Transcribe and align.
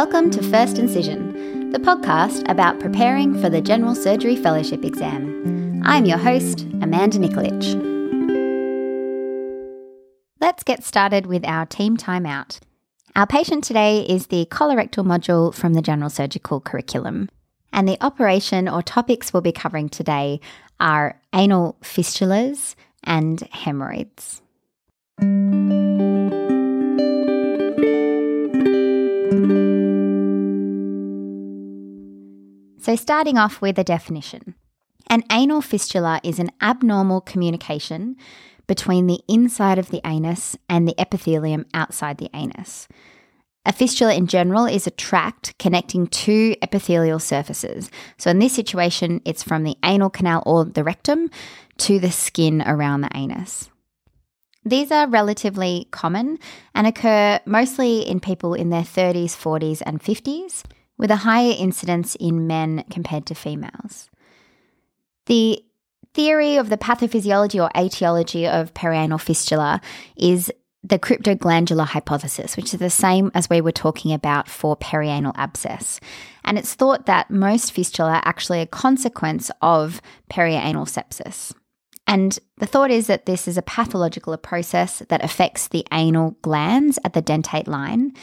Welcome 0.00 0.30
to 0.30 0.42
First 0.44 0.78
Incision, 0.78 1.72
the 1.72 1.80
podcast 1.80 2.48
about 2.48 2.78
preparing 2.78 3.36
for 3.42 3.50
the 3.50 3.60
General 3.60 3.96
Surgery 3.96 4.36
Fellowship 4.36 4.84
exam. 4.84 5.82
I'm 5.84 6.04
your 6.04 6.18
host, 6.18 6.60
Amanda 6.80 7.18
Nikolic. 7.18 7.74
Let's 10.40 10.62
get 10.62 10.84
started 10.84 11.26
with 11.26 11.44
our 11.44 11.66
team 11.66 11.96
timeout. 11.96 12.60
Our 13.16 13.26
patient 13.26 13.64
today 13.64 14.02
is 14.02 14.28
the 14.28 14.46
colorectal 14.46 15.04
module 15.04 15.52
from 15.52 15.74
the 15.74 15.82
General 15.82 16.10
Surgical 16.10 16.60
curriculum. 16.60 17.28
And 17.72 17.88
the 17.88 17.98
operation 18.00 18.68
or 18.68 18.82
topics 18.82 19.32
we'll 19.32 19.40
be 19.40 19.50
covering 19.50 19.88
today 19.88 20.40
are 20.78 21.20
anal 21.32 21.76
fistulas 21.82 22.76
and 23.02 23.40
hemorrhoids. 23.50 24.42
So, 32.88 32.96
starting 32.96 33.36
off 33.36 33.60
with 33.60 33.78
a 33.78 33.84
definition 33.84 34.54
an 35.10 35.22
anal 35.30 35.60
fistula 35.60 36.22
is 36.24 36.38
an 36.38 36.50
abnormal 36.62 37.20
communication 37.20 38.16
between 38.66 39.06
the 39.06 39.20
inside 39.28 39.78
of 39.78 39.90
the 39.90 40.00
anus 40.06 40.56
and 40.70 40.88
the 40.88 40.98
epithelium 40.98 41.66
outside 41.74 42.16
the 42.16 42.30
anus. 42.32 42.88
A 43.66 43.74
fistula 43.74 44.14
in 44.14 44.26
general 44.26 44.64
is 44.64 44.86
a 44.86 44.90
tract 44.90 45.52
connecting 45.58 46.06
two 46.06 46.56
epithelial 46.62 47.18
surfaces. 47.18 47.90
So, 48.16 48.30
in 48.30 48.38
this 48.38 48.54
situation, 48.54 49.20
it's 49.26 49.42
from 49.42 49.64
the 49.64 49.76
anal 49.84 50.08
canal 50.08 50.42
or 50.46 50.64
the 50.64 50.82
rectum 50.82 51.28
to 51.80 51.98
the 51.98 52.10
skin 52.10 52.62
around 52.62 53.02
the 53.02 53.14
anus. 53.14 53.68
These 54.64 54.90
are 54.90 55.06
relatively 55.06 55.88
common 55.90 56.38
and 56.74 56.86
occur 56.86 57.40
mostly 57.44 58.00
in 58.00 58.18
people 58.18 58.54
in 58.54 58.70
their 58.70 58.80
30s, 58.80 59.36
40s, 59.36 59.82
and 59.84 60.02
50s, 60.02 60.64
with 60.98 61.10
a 61.10 61.16
higher 61.16 61.54
incidence 61.56 62.14
in 62.16 62.46
men 62.46 62.84
compared 62.90 63.26
to 63.26 63.34
females. 63.34 64.10
The 65.26 65.64
theory 66.14 66.56
of 66.56 66.68
the 66.68 66.78
pathophysiology 66.78 67.62
or 67.62 67.70
etiology 67.80 68.46
of 68.46 68.74
perianal 68.74 69.20
fistula 69.20 69.80
is 70.16 70.50
the 70.82 70.98
cryptoglandular 70.98 71.86
hypothesis, 71.86 72.56
which 72.56 72.72
is 72.72 72.80
the 72.80 72.90
same 72.90 73.30
as 73.34 73.50
we 73.50 73.60
were 73.60 73.72
talking 73.72 74.12
about 74.12 74.48
for 74.48 74.76
perianal 74.76 75.32
abscess. 75.36 76.00
And 76.44 76.58
it's 76.58 76.74
thought 76.74 77.06
that 77.06 77.30
most 77.30 77.72
fistula 77.72 78.12
are 78.12 78.22
actually 78.24 78.60
a 78.60 78.66
consequence 78.66 79.50
of 79.60 80.00
perianal 80.30 80.86
sepsis. 80.86 81.52
And 82.06 82.38
the 82.56 82.66
thought 82.66 82.90
is 82.90 83.06
that 83.08 83.26
this 83.26 83.46
is 83.46 83.58
a 83.58 83.62
pathological 83.62 84.36
process 84.38 85.02
that 85.10 85.22
affects 85.22 85.68
the 85.68 85.86
anal 85.92 86.36
glands 86.40 86.98
at 87.04 87.12
the 87.12 87.22
dentate 87.22 87.68
line. 87.68 88.14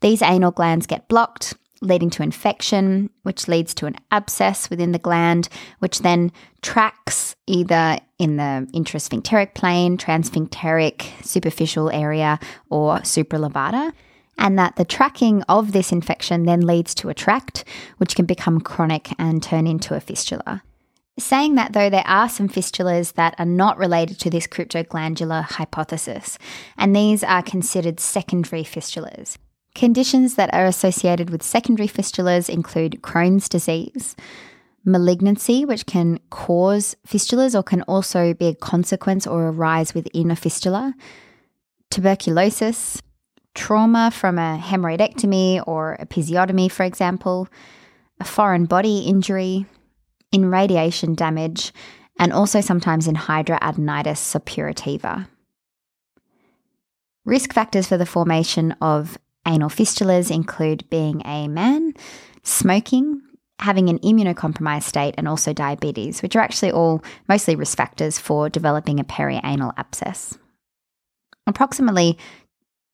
These 0.00 0.20
anal 0.20 0.50
glands 0.50 0.86
get 0.86 1.06
blocked, 1.06 1.54
leading 1.82 2.10
to 2.10 2.22
infection, 2.22 3.10
which 3.22 3.48
leads 3.48 3.74
to 3.74 3.86
an 3.86 3.96
abscess 4.10 4.68
within 4.68 4.92
the 4.92 4.98
gland, 4.98 5.48
which 5.78 6.00
then 6.00 6.30
tracks 6.62 7.34
either 7.46 7.98
in 8.18 8.36
the 8.36 8.68
intrasphincteric 8.74 9.54
plane, 9.54 9.96
transsphincteric 9.96 11.06
superficial 11.24 11.90
area, 11.90 12.38
or 12.68 12.98
supralevator. 12.98 13.92
And 14.38 14.58
that 14.58 14.76
the 14.76 14.84
tracking 14.84 15.42
of 15.44 15.72
this 15.72 15.92
infection 15.92 16.44
then 16.44 16.66
leads 16.66 16.94
to 16.96 17.08
a 17.08 17.14
tract, 17.14 17.64
which 17.98 18.14
can 18.14 18.24
become 18.24 18.60
chronic 18.60 19.10
and 19.18 19.42
turn 19.42 19.66
into 19.66 19.94
a 19.94 20.00
fistula. 20.00 20.62
Saying 21.18 21.56
that, 21.56 21.74
though, 21.74 21.90
there 21.90 22.06
are 22.06 22.28
some 22.30 22.48
fistulas 22.48 23.14
that 23.14 23.34
are 23.38 23.44
not 23.44 23.76
related 23.76 24.18
to 24.20 24.30
this 24.30 24.46
cryptoglandular 24.46 25.42
hypothesis, 25.42 26.38
and 26.78 26.96
these 26.96 27.22
are 27.22 27.42
considered 27.42 28.00
secondary 28.00 28.64
fistulas. 28.64 29.36
Conditions 29.74 30.34
that 30.34 30.52
are 30.52 30.66
associated 30.66 31.30
with 31.30 31.42
secondary 31.42 31.88
fistulas 31.88 32.48
include 32.48 33.00
Crohn's 33.02 33.48
disease, 33.48 34.16
malignancy, 34.84 35.64
which 35.64 35.86
can 35.86 36.18
cause 36.30 36.96
fistulas 37.06 37.54
or 37.54 37.62
can 37.62 37.82
also 37.82 38.34
be 38.34 38.48
a 38.48 38.54
consequence 38.54 39.26
or 39.26 39.48
arise 39.48 39.94
within 39.94 40.30
a 40.30 40.36
fistula, 40.36 40.94
tuberculosis, 41.90 43.00
trauma 43.54 44.10
from 44.10 44.38
a 44.38 44.58
hemorrhoidectomy 44.62 45.62
or 45.66 45.96
episiotomy, 46.00 46.70
for 46.70 46.84
example, 46.84 47.48
a 48.18 48.24
foreign 48.24 48.64
body 48.64 49.00
injury, 49.00 49.66
in 50.32 50.50
radiation 50.50 51.14
damage, 51.14 51.72
and 52.18 52.32
also 52.32 52.60
sometimes 52.60 53.06
in 53.08 53.14
hidradenitis 53.14 54.18
suppurativa. 54.18 55.26
Risk 57.24 57.52
factors 57.52 57.88
for 57.88 57.96
the 57.96 58.06
formation 58.06 58.72
of 58.80 59.18
anal 59.50 59.68
fistulas 59.68 60.30
include 60.30 60.88
being 60.90 61.22
a 61.26 61.48
man, 61.48 61.94
smoking, 62.42 63.20
having 63.58 63.88
an 63.88 63.98
immunocompromised 63.98 64.84
state, 64.84 65.14
and 65.18 65.28
also 65.28 65.52
diabetes, 65.52 66.22
which 66.22 66.36
are 66.36 66.40
actually 66.40 66.72
all 66.72 67.02
mostly 67.28 67.56
risk 67.56 67.76
factors 67.76 68.18
for 68.18 68.48
developing 68.48 68.98
a 68.98 69.04
perianal 69.04 69.72
abscess. 69.76 70.38
Approximately 71.46 72.16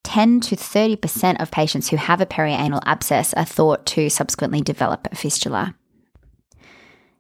10 0.05 0.41
to 0.41 0.57
30% 0.57 1.41
of 1.43 1.51
patients 1.51 1.89
who 1.89 1.97
have 1.97 2.21
a 2.21 2.27
perianal 2.27 2.81
abscess 2.87 3.35
are 3.35 3.45
thought 3.45 3.85
to 3.87 4.09
subsequently 4.09 4.61
develop 4.61 5.07
a 5.11 5.17
fistula. 5.17 5.75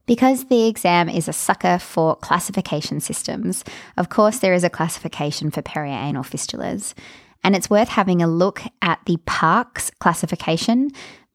Because 0.06 0.44
the 0.44 0.68
exam 0.68 1.08
is 1.08 1.26
a 1.26 1.32
sucker 1.32 1.80
for 1.80 2.14
classification 2.14 3.00
systems, 3.00 3.64
of 3.96 4.08
course, 4.08 4.38
there 4.38 4.54
is 4.54 4.62
a 4.62 4.70
classification 4.70 5.50
for 5.50 5.62
perianal 5.62 6.24
fistulas. 6.24 6.94
And 7.44 7.54
it's 7.54 7.70
worth 7.70 7.88
having 7.88 8.22
a 8.22 8.26
look 8.26 8.62
at 8.82 9.00
the 9.06 9.18
Parks 9.26 9.90
classification 9.98 10.90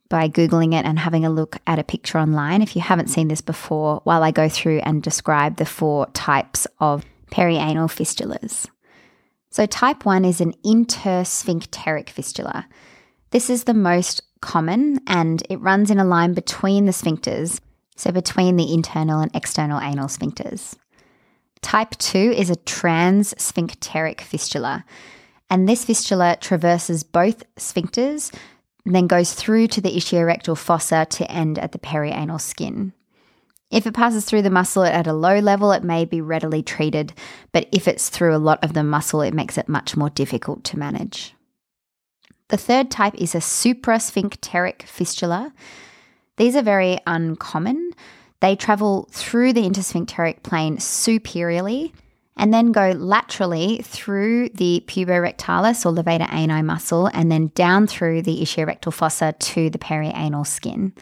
by 0.09 0.27
Googling 0.27 0.73
it 0.73 0.85
and 0.85 0.99
having 0.99 1.25
a 1.25 1.29
look 1.29 1.57
at 1.65 1.79
a 1.79 1.83
picture 1.83 2.17
online 2.17 2.61
if 2.61 2.75
you 2.75 2.81
haven't 2.81 3.09
seen 3.09 3.29
this 3.29 3.41
before, 3.41 4.01
while 4.03 4.23
I 4.23 4.31
go 4.31 4.49
through 4.49 4.79
and 4.79 5.01
describe 5.01 5.55
the 5.55 5.65
four 5.65 6.07
types 6.07 6.67
of 6.79 7.05
perianal 7.31 7.87
fistulas. 7.87 8.67
So, 9.49 9.65
type 9.65 10.05
1 10.05 10.25
is 10.25 10.41
an 10.41 10.53
intersphincteric 10.65 12.09
fistula. 12.09 12.67
This 13.31 13.49
is 13.49 13.63
the 13.63 13.73
most 13.73 14.21
common 14.41 14.99
and 15.07 15.43
it 15.49 15.61
runs 15.61 15.91
in 15.91 15.99
a 15.99 16.05
line 16.05 16.33
between 16.33 16.85
the 16.85 16.91
sphincters 16.91 17.61
so 18.01 18.11
between 18.11 18.55
the 18.55 18.73
internal 18.73 19.19
and 19.19 19.29
external 19.35 19.79
anal 19.79 20.07
sphincters. 20.07 20.75
Type 21.61 21.91
2 21.99 22.33
is 22.35 22.49
a 22.49 22.55
transsphincteric 22.55 24.21
fistula, 24.21 24.83
and 25.51 25.69
this 25.69 25.85
fistula 25.85 26.37
traverses 26.41 27.03
both 27.03 27.43
sphincters 27.55 28.33
then 28.83 29.05
goes 29.05 29.35
through 29.35 29.67
to 29.67 29.81
the 29.81 29.95
ischiorectal 29.95 30.57
fossa 30.57 31.05
to 31.07 31.29
end 31.31 31.59
at 31.59 31.71
the 31.71 31.77
perianal 31.77 32.41
skin. 32.41 32.93
If 33.69 33.85
it 33.85 33.93
passes 33.93 34.25
through 34.25 34.41
the 34.41 34.49
muscle 34.49 34.83
at 34.83 35.05
a 35.05 35.13
low 35.13 35.37
level, 35.37 35.71
it 35.71 35.83
may 35.83 36.03
be 36.03 36.19
readily 36.19 36.63
treated, 36.63 37.13
but 37.51 37.69
if 37.71 37.87
it's 37.87 38.09
through 38.09 38.35
a 38.35 38.41
lot 38.41 38.63
of 38.63 38.73
the 38.73 38.83
muscle, 38.83 39.21
it 39.21 39.35
makes 39.35 39.55
it 39.55 39.69
much 39.69 39.95
more 39.95 40.09
difficult 40.09 40.63
to 40.63 40.79
manage. 40.79 41.35
The 42.47 42.57
third 42.57 42.89
type 42.89 43.13
is 43.15 43.35
a 43.35 43.37
suprasphincteric 43.37 44.81
fistula, 44.81 45.53
these 46.41 46.55
are 46.55 46.63
very 46.63 46.97
uncommon. 47.05 47.91
They 48.39 48.55
travel 48.55 49.07
through 49.11 49.53
the 49.53 49.61
intersphincteric 49.61 50.41
plane 50.41 50.79
superiorly 50.79 51.93
and 52.37 52.53
then 52.53 52.71
go 52.71 52.91
laterally 52.91 53.81
through 53.83 54.49
the 54.49 54.83
puborectalis 54.87 55.85
or 55.85 55.93
levator 55.93 56.31
ani 56.33 56.61
muscle 56.61 57.07
and 57.13 57.31
then 57.31 57.51
down 57.55 57.87
through 57.87 58.21
the 58.21 58.41
ischiorectal 58.41 58.93
fossa 58.93 59.33
to 59.39 59.69
the 59.69 59.77
perianal 59.77 60.45
skin. 60.45 60.93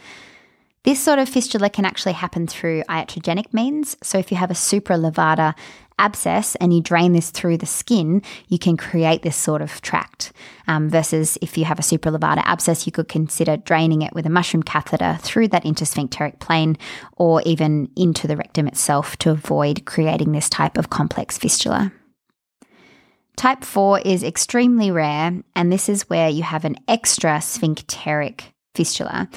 This 0.84 1.02
sort 1.02 1.20
of 1.20 1.28
fistula 1.28 1.70
can 1.70 1.86
actually 1.86 2.14
happen 2.14 2.48
through 2.48 2.84
iatrogenic 2.84 3.54
means. 3.54 3.98
So, 4.02 4.18
if 4.18 4.32
you 4.32 4.38
have 4.38 4.52
a 4.52 4.56
supralevator 4.56 5.54
abscess 6.00 6.56
and 6.56 6.74
you 6.74 6.82
drain 6.82 7.12
this 7.12 7.30
through 7.30 7.58
the 7.58 7.66
skin, 7.66 8.22
you 8.48 8.58
can 8.58 8.78
create 8.78 9.22
this 9.22 9.36
sort 9.36 9.62
of 9.62 9.82
tract. 9.82 10.32
Um, 10.68 10.90
versus 10.90 11.38
if 11.42 11.58
you 11.58 11.66
have 11.66 11.80
a 11.80 11.84
supralevator 11.84 12.42
abscess, 12.46 12.86
you 12.86 12.94
could 12.94 13.10
consider 13.10 13.58
draining 13.58 14.02
it 14.02 14.14
with 14.14 14.26
a 14.26 14.30
mushroom 14.30 14.64
catheter 14.64 15.18
through 15.22 15.50
that 15.50 15.66
intersphincteric 15.66 16.40
plane 16.40 16.78
or 17.18 17.42
even 17.46 17.90
into 17.98 18.28
the 18.28 18.38
rectum 18.38 18.68
itself 18.68 19.18
to 19.18 19.32
avoid 19.32 19.86
creating 19.86 20.32
this 20.32 20.50
type 20.50 20.78
of 20.78 20.90
complex 20.90 21.38
fistula. 21.38 21.92
Type 23.36 23.64
4 23.64 24.00
is 24.00 24.24
extremely 24.24 24.92
rare, 24.92 25.32
and 25.56 25.72
this 25.72 25.88
is 25.88 26.10
where 26.10 26.30
you 26.30 26.44
have 26.44 26.66
an 26.66 26.76
extra 26.88 27.40
sphincteric 27.42 28.54
fistula. 28.76 29.30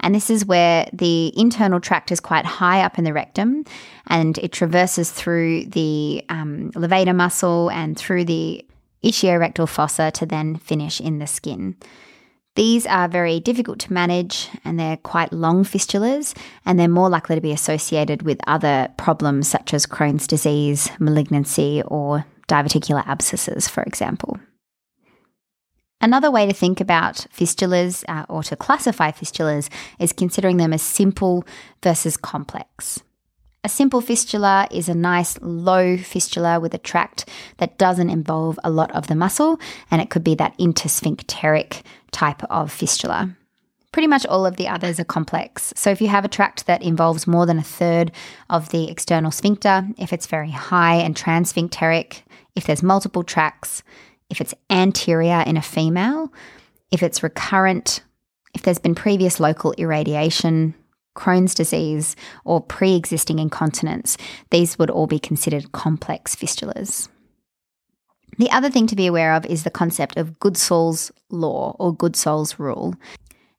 And 0.00 0.14
this 0.14 0.30
is 0.30 0.46
where 0.46 0.88
the 0.92 1.32
internal 1.38 1.80
tract 1.80 2.10
is 2.10 2.20
quite 2.20 2.44
high 2.44 2.82
up 2.82 2.98
in 2.98 3.04
the 3.04 3.12
rectum 3.12 3.64
and 4.06 4.38
it 4.38 4.52
traverses 4.52 5.10
through 5.10 5.66
the 5.66 6.24
um, 6.28 6.72
levator 6.72 7.14
muscle 7.14 7.70
and 7.70 7.96
through 7.98 8.24
the 8.24 8.64
ischiorectal 9.04 9.68
fossa 9.68 10.10
to 10.12 10.26
then 10.26 10.56
finish 10.56 11.00
in 11.00 11.18
the 11.18 11.26
skin. 11.26 11.76
These 12.56 12.84
are 12.86 13.08
very 13.08 13.40
difficult 13.40 13.78
to 13.80 13.92
manage 13.92 14.48
and 14.64 14.78
they're 14.78 14.96
quite 14.96 15.32
long 15.32 15.64
fistulas 15.64 16.36
and 16.66 16.78
they're 16.78 16.88
more 16.88 17.08
likely 17.08 17.36
to 17.36 17.40
be 17.40 17.52
associated 17.52 18.22
with 18.22 18.40
other 18.46 18.88
problems 18.96 19.48
such 19.48 19.72
as 19.72 19.86
Crohn's 19.86 20.26
disease, 20.26 20.90
malignancy, 20.98 21.82
or 21.86 22.24
diverticular 22.48 23.06
abscesses, 23.06 23.68
for 23.68 23.82
example. 23.84 24.38
Another 26.00 26.30
way 26.30 26.46
to 26.46 26.52
think 26.54 26.80
about 26.80 27.26
fistulas 27.36 28.04
uh, 28.08 28.24
or 28.28 28.42
to 28.44 28.56
classify 28.56 29.10
fistulas 29.10 29.68
is 29.98 30.12
considering 30.12 30.56
them 30.56 30.72
as 30.72 30.82
simple 30.82 31.44
versus 31.82 32.16
complex. 32.16 33.00
A 33.62 33.68
simple 33.68 34.00
fistula 34.00 34.66
is 34.70 34.88
a 34.88 34.94
nice 34.94 35.38
low 35.42 35.98
fistula 35.98 36.58
with 36.58 36.72
a 36.72 36.78
tract 36.78 37.28
that 37.58 37.76
doesn't 37.76 38.08
involve 38.08 38.58
a 38.64 38.70
lot 38.70 38.90
of 38.92 39.08
the 39.08 39.14
muscle, 39.14 39.60
and 39.90 40.00
it 40.00 40.08
could 40.08 40.24
be 40.24 40.34
that 40.36 40.56
intersphincteric 40.56 41.82
type 42.10 42.42
of 42.44 42.72
fistula. 42.72 43.36
Pretty 43.92 44.06
much 44.06 44.24
all 44.24 44.46
of 44.46 44.56
the 44.56 44.68
others 44.68 44.98
are 44.98 45.04
complex. 45.04 45.74
So, 45.76 45.90
if 45.90 46.00
you 46.00 46.08
have 46.08 46.24
a 46.24 46.28
tract 46.28 46.66
that 46.66 46.82
involves 46.82 47.26
more 47.26 47.44
than 47.44 47.58
a 47.58 47.62
third 47.62 48.12
of 48.48 48.70
the 48.70 48.88
external 48.88 49.30
sphincter, 49.30 49.86
if 49.98 50.14
it's 50.14 50.26
very 50.26 50.52
high 50.52 50.94
and 50.94 51.14
transsphincteric, 51.14 52.22
if 52.56 52.64
there's 52.64 52.82
multiple 52.82 53.24
tracts, 53.24 53.82
if 54.30 54.40
it's 54.40 54.54
anterior 54.70 55.42
in 55.46 55.56
a 55.56 55.62
female, 55.62 56.32
if 56.90 57.02
it's 57.02 57.22
recurrent, 57.22 58.02
if 58.54 58.62
there's 58.62 58.78
been 58.78 58.94
previous 58.94 59.40
local 59.40 59.72
irradiation, 59.72 60.74
Crohn's 61.16 61.54
disease, 61.54 62.16
or 62.44 62.60
pre 62.60 62.94
existing 62.94 63.38
incontinence, 63.38 64.16
these 64.50 64.78
would 64.78 64.90
all 64.90 65.06
be 65.06 65.18
considered 65.18 65.72
complex 65.72 66.34
fistulas. 66.34 67.08
The 68.38 68.50
other 68.50 68.70
thing 68.70 68.86
to 68.86 68.96
be 68.96 69.06
aware 69.06 69.34
of 69.34 69.44
is 69.44 69.64
the 69.64 69.70
concept 69.70 70.16
of 70.16 70.38
Goodsall's 70.38 71.12
law 71.28 71.76
or 71.78 71.94
Goodsall's 71.94 72.58
rule. 72.58 72.94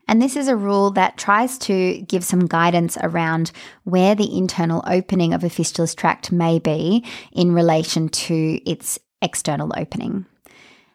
And 0.08 0.22
this 0.22 0.36
is 0.36 0.48
a 0.48 0.56
rule 0.56 0.92
that 0.92 1.18
tries 1.18 1.58
to 1.60 2.02
give 2.02 2.24
some 2.24 2.48
guidance 2.48 2.98
around 3.02 3.52
where 3.84 4.16
the 4.16 4.36
internal 4.38 4.84
opening 4.88 5.34
of 5.34 5.44
a 5.44 5.50
fistulous 5.50 5.94
tract 5.94 6.32
may 6.32 6.60
be 6.60 7.06
in 7.32 7.54
relation 7.54 8.10
to 8.10 8.60
its 8.70 9.00
external 9.22 9.72
opening. 9.78 10.26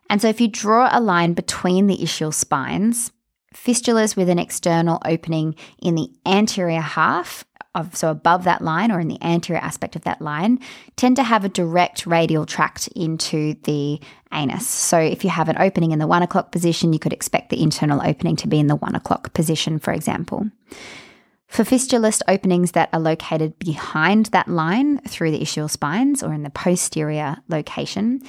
And 0.08 0.22
so 0.22 0.28
if 0.28 0.40
you 0.40 0.48
draw 0.48 0.88
a 0.90 1.00
line 1.00 1.34
between 1.34 1.86
the 1.86 1.98
ischial 1.98 2.32
spines, 2.32 3.12
fistulas 3.54 4.16
with 4.16 4.28
an 4.28 4.38
external 4.38 5.00
opening 5.04 5.54
in 5.80 5.94
the 5.94 6.10
anterior 6.24 6.80
half 6.80 7.44
of, 7.74 7.94
so 7.94 8.10
above 8.10 8.44
that 8.44 8.62
line 8.62 8.90
or 8.90 9.00
in 9.00 9.08
the 9.08 9.22
anterior 9.22 9.60
aspect 9.60 9.96
of 9.96 10.02
that 10.04 10.20
line, 10.20 10.58
tend 10.96 11.16
to 11.16 11.22
have 11.22 11.44
a 11.44 11.48
direct 11.48 12.06
radial 12.06 12.46
tract 12.46 12.88
into 12.96 13.54
the 13.64 14.00
anus. 14.32 14.66
So 14.66 14.98
if 14.98 15.24
you 15.24 15.30
have 15.30 15.48
an 15.48 15.58
opening 15.58 15.92
in 15.92 15.98
the 15.98 16.06
one 16.06 16.22
o'clock 16.22 16.52
position, 16.52 16.92
you 16.92 16.98
could 16.98 17.12
expect 17.12 17.50
the 17.50 17.62
internal 17.62 18.00
opening 18.02 18.36
to 18.36 18.48
be 18.48 18.58
in 18.58 18.66
the 18.66 18.76
one 18.76 18.94
o'clock 18.94 19.32
position, 19.34 19.78
for 19.78 19.92
example. 19.92 20.50
For 21.48 21.64
fistulous 21.64 22.22
openings 22.26 22.72
that 22.72 22.88
are 22.92 23.00
located 23.00 23.58
behind 23.58 24.26
that 24.26 24.48
line 24.48 24.98
through 25.02 25.30
the 25.30 25.40
ischial 25.40 25.70
spines 25.70 26.22
or 26.22 26.32
in 26.32 26.42
the 26.42 26.50
posterior 26.50 27.36
location, 27.48 28.20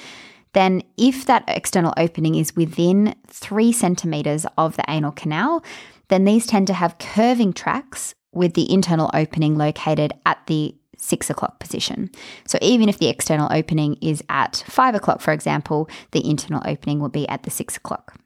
then 0.52 0.82
if 0.96 1.26
that 1.26 1.44
external 1.48 1.94
opening 1.96 2.34
is 2.34 2.56
within 2.56 3.14
three 3.26 3.72
centimeters 3.72 4.46
of 4.56 4.76
the 4.76 4.84
anal 4.88 5.12
canal, 5.12 5.62
then 6.08 6.24
these 6.24 6.46
tend 6.46 6.66
to 6.68 6.74
have 6.74 6.98
curving 6.98 7.52
tracks 7.52 8.14
with 8.32 8.54
the 8.54 8.72
internal 8.72 9.10
opening 9.14 9.56
located 9.56 10.12
at 10.26 10.46
the 10.46 10.74
six 10.96 11.30
o'clock 11.30 11.60
position. 11.60 12.10
So 12.46 12.58
even 12.60 12.88
if 12.88 12.98
the 12.98 13.08
external 13.08 13.48
opening 13.52 13.94
is 14.02 14.22
at 14.28 14.64
five 14.66 14.94
o'clock, 14.94 15.20
for 15.20 15.32
example, 15.32 15.88
the 16.10 16.28
internal 16.28 16.62
opening 16.64 17.00
will 17.00 17.08
be 17.08 17.28
at 17.28 17.44
the 17.44 17.50
six 17.50 17.76
o'clock. 17.76 18.18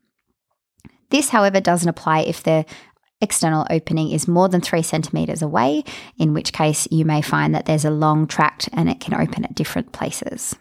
This, 1.11 1.29
however, 1.29 1.61
doesn't 1.61 1.89
apply 1.89 2.21
if 2.21 2.43
the 2.43 2.65
external 3.21 3.67
opening 3.71 4.11
is 4.11 4.27
more 4.27 4.49
than 4.49 4.61
three 4.61 4.83
centimeters 4.83 5.43
away, 5.43 5.85
in 6.19 6.35
which 6.35 6.53
case 6.53 6.89
you 6.91 7.05
may 7.05 7.23
find 7.23 7.55
that 7.55 7.67
there's 7.67 7.85
a 7.85 7.91
long 7.91 8.27
tract 8.27 8.69
and 8.73 8.89
it 8.89 8.99
can 8.99 9.15
open 9.15 9.45
at 9.45 9.55
different 9.55 9.93
places. 9.93 10.57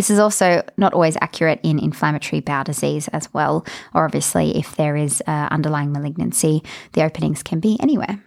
This 0.00 0.08
is 0.08 0.18
also 0.18 0.62
not 0.78 0.94
always 0.94 1.18
accurate 1.20 1.60
in 1.62 1.78
inflammatory 1.78 2.40
bowel 2.40 2.64
disease 2.64 3.06
as 3.08 3.34
well, 3.34 3.66
or 3.92 4.06
obviously, 4.06 4.56
if 4.56 4.74
there 4.76 4.96
is 4.96 5.22
uh, 5.26 5.48
underlying 5.50 5.92
malignancy, 5.92 6.62
the 6.94 7.04
openings 7.04 7.42
can 7.42 7.60
be 7.60 7.76
anywhere. 7.80 8.18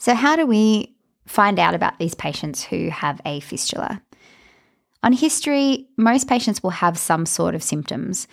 So, 0.00 0.16
how 0.16 0.34
do 0.34 0.44
we 0.44 0.96
find 1.24 1.60
out 1.60 1.72
about 1.72 2.00
these 2.00 2.16
patients 2.16 2.64
who 2.64 2.90
have 2.90 3.20
a 3.24 3.38
fistula? 3.38 4.02
On 5.04 5.12
history, 5.12 5.86
most 5.96 6.26
patients 6.26 6.60
will 6.60 6.70
have 6.70 6.98
some 6.98 7.24
sort 7.24 7.54
of 7.54 7.62
symptoms. 7.62 8.26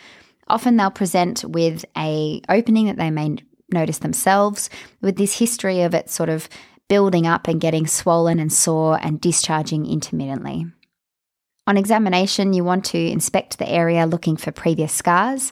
Often 0.47 0.77
they'll 0.77 0.89
present 0.89 1.45
with 1.45 1.85
a 1.95 2.41
opening 2.49 2.87
that 2.87 2.97
they 2.97 3.11
may 3.11 3.37
notice 3.71 3.99
themselves, 3.99 4.71
with 5.01 5.17
this 5.17 5.37
history 5.37 5.83
of 5.83 5.93
it 5.93 6.09
sort 6.09 6.29
of 6.29 6.49
building 6.87 7.27
up 7.27 7.47
and 7.47 7.61
getting 7.61 7.85
swollen 7.85 8.39
and 8.39 8.51
sore 8.51 8.97
and 9.03 9.21
discharging 9.21 9.85
intermittently. 9.85 10.65
On 11.67 11.77
examination, 11.77 12.53
you 12.53 12.63
want 12.63 12.85
to 12.85 12.97
inspect 12.97 13.57
the 13.57 13.69
area 13.69 14.05
looking 14.05 14.35
for 14.35 14.51
previous 14.51 14.91
scars. 14.91 15.51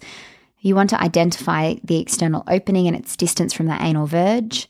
You 0.59 0.75
want 0.75 0.89
to 0.89 1.01
identify 1.01 1.75
the 1.83 1.99
external 1.99 2.43
opening 2.47 2.87
and 2.87 2.95
its 2.95 3.15
distance 3.15 3.53
from 3.53 3.67
the 3.67 3.81
anal 3.81 4.07
verge. 4.07 4.67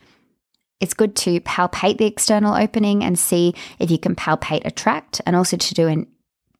It's 0.80 0.94
good 0.94 1.16
to 1.18 1.42
palpate 1.42 1.98
the 1.98 2.06
external 2.06 2.54
opening 2.54 3.04
and 3.04 3.18
see 3.18 3.54
if 3.80 3.90
you 3.90 3.98
can 3.98 4.16
palpate 4.16 4.66
a 4.66 4.72
tract, 4.72 5.22
and 5.26 5.36
also 5.36 5.58
to 5.58 5.74
do 5.74 5.88
an 5.88 6.08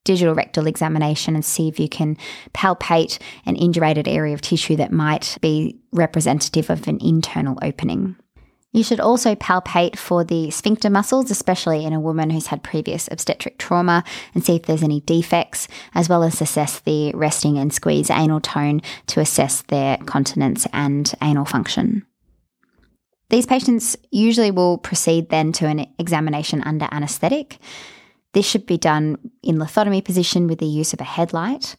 digital 0.06 0.34
rectal 0.34 0.66
examination 0.66 1.36
and 1.36 1.46
see 1.46 1.68
if 1.68 1.80
you 1.80 1.88
can 1.88 2.18
palpate 2.54 3.20
an 3.46 3.56
indurated 3.56 4.08
area 4.08 4.34
of 4.34 4.42
tissue 4.42 4.76
that 4.76 4.92
might 4.92 5.38
be 5.42 5.78
representative 5.92 6.70
of 6.70 6.88
an 6.88 6.98
internal 7.02 7.60
opening. 7.62 8.16
You 8.72 8.84
should 8.84 9.00
also 9.00 9.34
palpate 9.34 9.98
for 9.98 10.24
the 10.24 10.52
sphincter 10.52 10.92
muscles, 10.92 11.32
especially 11.32 11.86
in 11.86 11.94
a 11.94 12.00
woman 12.00 12.30
who's 12.30 12.48
had 12.48 12.62
previous 12.62 13.10
obstetric 13.12 13.58
trauma, 13.58 14.04
and 14.36 14.46
see 14.46 14.56
if 14.58 14.64
there's 14.64 14.84
any 14.84 15.02
defects, 15.02 15.68
as 15.96 16.08
well 16.08 16.24
as 16.24 16.40
assess 16.40 16.80
the 16.82 17.12
resting 17.14 17.58
and 17.58 17.74
squeeze 17.74 18.12
anal 18.12 18.40
tone 18.40 18.82
to 19.08 19.20
assess 19.20 19.64
their 19.64 19.98
continence 19.98 20.68
and 20.72 21.14
anal 21.22 21.46
function. 21.46 22.06
These 23.30 23.48
patients 23.48 23.96
usually 24.12 24.52
will 24.52 24.78
proceed 24.78 25.30
then 25.30 25.52
to 25.54 25.68
an 25.68 25.88
examination 25.98 26.62
under 26.64 26.88
anaesthetic. 26.92 27.58
This 28.34 28.46
should 28.48 28.68
be 28.68 28.78
done 28.78 29.18
in 29.42 29.58
lithotomy 29.58 30.04
position 30.06 30.48
with 30.48 30.60
the 30.60 30.66
use 30.66 30.94
of 30.94 31.02
a 31.02 31.06
headlight. 31.06 31.76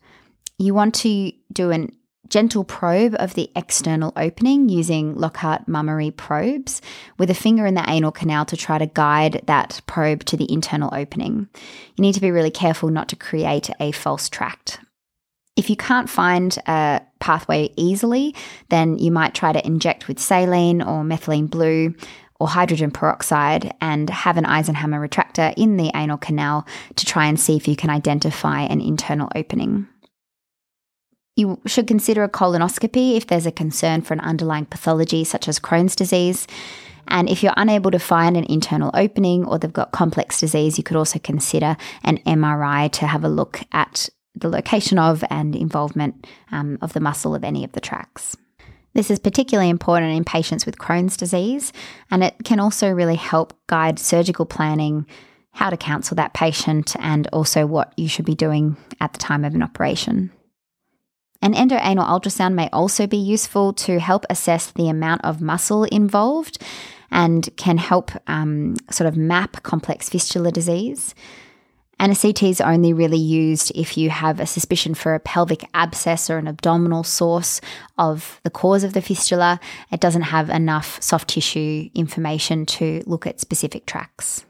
You 0.58 0.75
want 0.75 0.94
to 0.96 1.32
do 1.52 1.70
an 1.70 1.90
gentle 2.31 2.65
probe 2.65 3.15
of 3.19 3.35
the 3.35 3.50
external 3.55 4.12
opening 4.17 4.69
using 4.69 5.15
Lockhart 5.17 5.67
Mummery 5.69 6.12
probes 6.12 6.81
with 7.19 7.29
a 7.29 7.35
finger 7.35 7.67
in 7.67 7.75
the 7.75 7.85
anal 7.88 8.12
canal 8.12 8.44
to 8.47 8.56
try 8.56 8.79
to 8.79 8.87
guide 8.87 9.43
that 9.47 9.81
probe 9.87 10.25
to 10.25 10.37
the 10.37 10.50
internal 10.50 10.88
opening. 10.95 11.49
You 11.97 12.02
need 12.02 12.14
to 12.14 12.21
be 12.21 12.31
really 12.31 12.50
careful 12.50 12.88
not 12.88 13.09
to 13.09 13.16
create 13.16 13.69
a 13.81 13.93
false 13.93 14.28
tract. 14.28 14.81
If 15.57 15.69
you 15.69 15.76
can't 15.76 16.09
find 16.09 16.57
a 16.66 17.02
pathway 17.19 17.73
easily, 17.76 18.35
then 18.71 18.97
you 18.99 19.11
might 19.11 19.35
try 19.35 19.52
to 19.52 19.66
inject 19.66 20.09
with 20.09 20.19
saline 20.19 20.81
or 20.81 21.02
methylene 21.02 21.50
blue 21.50 21.95
or 22.38 22.49
hydrogen 22.49 22.90
peroxide 22.90 23.75
and 23.81 24.09
have 24.09 24.38
an 24.38 24.45
Eisenhammer 24.45 25.07
retractor 25.07 25.52
in 25.57 25.76
the 25.76 25.90
anal 25.95 26.16
canal 26.16 26.66
to 26.95 27.04
try 27.04 27.26
and 27.26 27.38
see 27.38 27.57
if 27.57 27.69
you 27.69 27.76
can 27.76 27.90
identify 27.90 28.62
an 28.62 28.81
internal 28.81 29.31
opening. 29.35 29.87
You 31.40 31.59
should 31.64 31.87
consider 31.87 32.23
a 32.23 32.28
colonoscopy 32.28 33.16
if 33.16 33.26
there's 33.26 33.47
a 33.47 33.50
concern 33.50 34.02
for 34.02 34.12
an 34.12 34.20
underlying 34.20 34.66
pathology 34.66 35.25
such 35.25 35.49
as 35.49 35.59
Crohn's 35.59 35.97
disease. 35.97 36.47
And 37.09 37.30
if 37.30 37.42
you're 37.42 37.54
unable 37.56 37.90
to 37.92 37.99
find 37.99 38.37
an 38.37 38.44
internal 38.44 38.90
opening 38.92 39.47
or 39.47 39.59
they've 39.59 39.73
got 39.73 39.90
complex 39.90 40.38
disease, 40.38 40.76
you 40.76 40.85
could 40.85 40.99
also 40.99 41.18
consider 41.18 41.78
an 42.04 42.18
MRI 42.26 42.92
to 42.92 43.06
have 43.06 43.25
a 43.25 43.30
look 43.30 43.62
at 43.73 44.11
the 44.35 44.50
location 44.50 44.99
of 44.99 45.25
and 45.30 45.56
involvement 45.56 46.26
um, 46.52 46.76
of 46.82 46.92
the 46.92 47.00
muscle 47.00 47.35
of 47.35 47.42
any 47.42 47.64
of 47.64 47.73
the 47.73 47.80
tracts. 47.80 48.37
This 48.92 49.11
is 49.11 49.18
particularly 49.18 49.70
important 49.70 50.14
in 50.14 50.25
patients 50.25 50.66
with 50.66 50.76
Crohn's 50.76 51.16
disease, 51.16 51.73
and 52.11 52.23
it 52.23 52.35
can 52.44 52.61
also 52.61 52.90
really 52.90 53.16
help 53.16 53.54
guide 53.66 53.99
surgical 53.99 54.44
planning, 54.44 55.06
how 55.52 55.70
to 55.70 55.78
counsel 55.78 56.16
that 56.16 56.35
patient, 56.35 56.94
and 56.99 57.28
also 57.28 57.64
what 57.64 57.94
you 57.97 58.09
should 58.09 58.26
be 58.26 58.35
doing 58.35 58.76
at 59.00 59.14
the 59.14 59.18
time 59.18 59.47
of 59.47 59.54
an 59.54 59.62
operation. 59.62 60.30
An 61.42 61.54
endoanal 61.54 62.06
ultrasound 62.06 62.54
may 62.54 62.68
also 62.70 63.06
be 63.06 63.16
useful 63.16 63.73
to 63.75 63.99
help 63.99 64.26
assess 64.28 64.73
the 64.73 64.88
amount 64.88 65.25
of 65.25 65.40
muscle 65.40 65.85
involved 65.85 66.62
and 67.11 67.49
can 67.56 67.78
help 67.78 68.11
um, 68.26 68.76
sort 68.90 69.09
of 69.09 69.16
map 69.16 69.62
complex 69.62 70.09
fistula 70.09 70.52
disease. 70.52 71.14
And 71.99 72.12
a 72.12 72.16
CT 72.16 72.44
is 72.44 72.61
only 72.61 72.92
really 72.92 73.18
used 73.18 73.73
if 73.75 73.97
you 73.99 74.09
have 74.09 74.40
a 74.40 74.47
suspicion 74.47 74.94
for 74.94 75.14
a 75.14 75.20
pelvic 75.20 75.68
abscess 75.75 76.30
or 76.30 76.38
an 76.38 76.49
abdominal 76.49 77.04
source 77.04 77.61
of 77.99 78.40
the 78.42 78.50
cause 78.50 78.85
of 78.85 78.94
the 78.94 79.02
fistula. 79.02 79.61
It 79.90 80.00
doesn't 80.00 80.23
have 80.23 80.49
enough 80.49 81.00
soft 81.02 81.28
tissue 81.28 81.90
information 81.94 82.64
to 82.66 83.02
look 83.06 83.26
at 83.26 83.40
specific 83.40 83.85
tracts. 83.85 84.47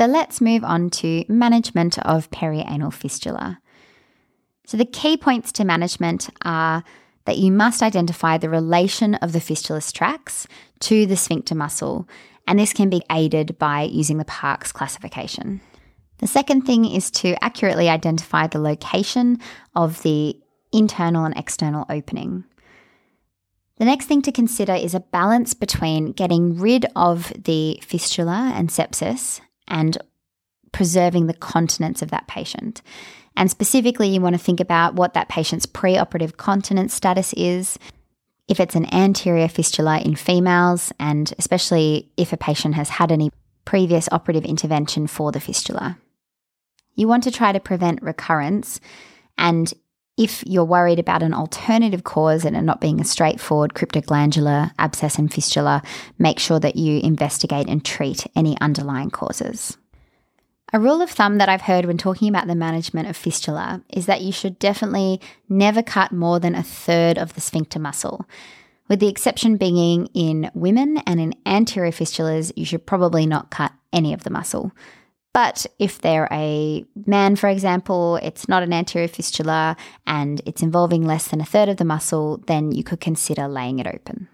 So 0.00 0.06
let's 0.06 0.40
move 0.40 0.64
on 0.64 0.88
to 1.02 1.26
management 1.28 1.98
of 1.98 2.30
perianal 2.30 2.90
fistula. 2.90 3.60
So 4.64 4.78
the 4.78 4.86
key 4.86 5.18
points 5.18 5.52
to 5.52 5.64
management 5.64 6.30
are 6.42 6.82
that 7.26 7.36
you 7.36 7.52
must 7.52 7.82
identify 7.82 8.38
the 8.38 8.48
relation 8.48 9.16
of 9.16 9.34
the 9.34 9.40
fistulous 9.40 9.92
tracts 9.92 10.46
to 10.88 11.04
the 11.04 11.18
sphincter 11.18 11.54
muscle, 11.54 12.08
and 12.46 12.58
this 12.58 12.72
can 12.72 12.88
be 12.88 13.02
aided 13.12 13.58
by 13.58 13.82
using 13.82 14.16
the 14.16 14.24
Parks 14.24 14.72
classification. 14.72 15.60
The 16.16 16.26
second 16.26 16.62
thing 16.62 16.86
is 16.86 17.10
to 17.10 17.36
accurately 17.44 17.90
identify 17.90 18.46
the 18.46 18.58
location 18.58 19.38
of 19.76 20.00
the 20.00 20.34
internal 20.72 21.26
and 21.26 21.36
external 21.36 21.84
opening. 21.90 22.44
The 23.76 23.84
next 23.84 24.06
thing 24.06 24.22
to 24.22 24.32
consider 24.32 24.72
is 24.72 24.94
a 24.94 25.00
balance 25.00 25.52
between 25.52 26.12
getting 26.12 26.58
rid 26.58 26.86
of 26.96 27.34
the 27.36 27.78
fistula 27.82 28.50
and 28.56 28.70
sepsis 28.70 29.42
and 29.68 29.98
preserving 30.72 31.26
the 31.26 31.34
continence 31.34 32.02
of 32.02 32.10
that 32.10 32.26
patient. 32.26 32.82
And 33.36 33.50
specifically, 33.50 34.08
you 34.08 34.20
want 34.20 34.34
to 34.34 34.42
think 34.42 34.60
about 34.60 34.94
what 34.94 35.14
that 35.14 35.28
patient's 35.28 35.66
preoperative 35.66 36.36
continence 36.36 36.94
status 36.94 37.32
is, 37.34 37.78
if 38.48 38.58
it's 38.58 38.74
an 38.74 38.92
anterior 38.92 39.48
fistula 39.48 40.00
in 40.00 40.16
females, 40.16 40.92
and 40.98 41.32
especially 41.38 42.10
if 42.16 42.32
a 42.32 42.36
patient 42.36 42.74
has 42.74 42.88
had 42.88 43.12
any 43.12 43.30
previous 43.64 44.08
operative 44.10 44.44
intervention 44.44 45.06
for 45.06 45.30
the 45.30 45.40
fistula. 45.40 45.98
You 46.96 47.06
want 47.06 47.22
to 47.24 47.30
try 47.30 47.52
to 47.52 47.60
prevent 47.60 48.02
recurrence, 48.02 48.80
and 49.38 49.72
if 50.20 50.44
you're 50.46 50.66
worried 50.66 50.98
about 50.98 51.22
an 51.22 51.32
alternative 51.32 52.04
cause 52.04 52.44
and 52.44 52.54
it 52.54 52.60
not 52.60 52.78
being 52.78 53.00
a 53.00 53.04
straightforward 53.04 53.72
cryptoglandular 53.72 54.70
abscess 54.78 55.16
and 55.16 55.32
fistula, 55.32 55.82
make 56.18 56.38
sure 56.38 56.60
that 56.60 56.76
you 56.76 57.00
investigate 57.00 57.66
and 57.68 57.82
treat 57.82 58.26
any 58.36 58.54
underlying 58.60 59.08
causes. 59.08 59.78
A 60.74 60.78
rule 60.78 61.00
of 61.00 61.08
thumb 61.08 61.38
that 61.38 61.48
I've 61.48 61.62
heard 61.62 61.86
when 61.86 61.96
talking 61.96 62.28
about 62.28 62.48
the 62.48 62.54
management 62.54 63.08
of 63.08 63.16
fistula 63.16 63.82
is 63.88 64.04
that 64.04 64.20
you 64.20 64.30
should 64.30 64.58
definitely 64.58 65.22
never 65.48 65.82
cut 65.82 66.12
more 66.12 66.38
than 66.38 66.54
a 66.54 66.62
third 66.62 67.16
of 67.16 67.32
the 67.32 67.40
sphincter 67.40 67.78
muscle. 67.78 68.26
With 68.88 69.00
the 69.00 69.08
exception 69.08 69.56
being 69.56 70.06
in 70.12 70.50
women 70.52 70.98
and 71.06 71.18
in 71.18 71.34
anterior 71.46 71.92
fistulas, 71.92 72.52
you 72.56 72.66
should 72.66 72.84
probably 72.84 73.24
not 73.24 73.50
cut 73.50 73.72
any 73.90 74.12
of 74.12 74.24
the 74.24 74.30
muscle. 74.30 74.70
But 75.32 75.66
if 75.78 76.00
they're 76.00 76.28
a 76.32 76.84
man, 77.06 77.36
for 77.36 77.48
example, 77.48 78.16
it's 78.16 78.48
not 78.48 78.64
an 78.64 78.72
anterior 78.72 79.08
fistula 79.08 79.76
and 80.06 80.40
it's 80.44 80.62
involving 80.62 81.06
less 81.06 81.28
than 81.28 81.40
a 81.40 81.44
third 81.44 81.68
of 81.68 81.76
the 81.76 81.84
muscle, 81.84 82.42
then 82.46 82.72
you 82.72 82.82
could 82.82 83.00
consider 83.00 83.46
laying 83.46 83.78
it 83.78 83.86
open. 83.86 84.28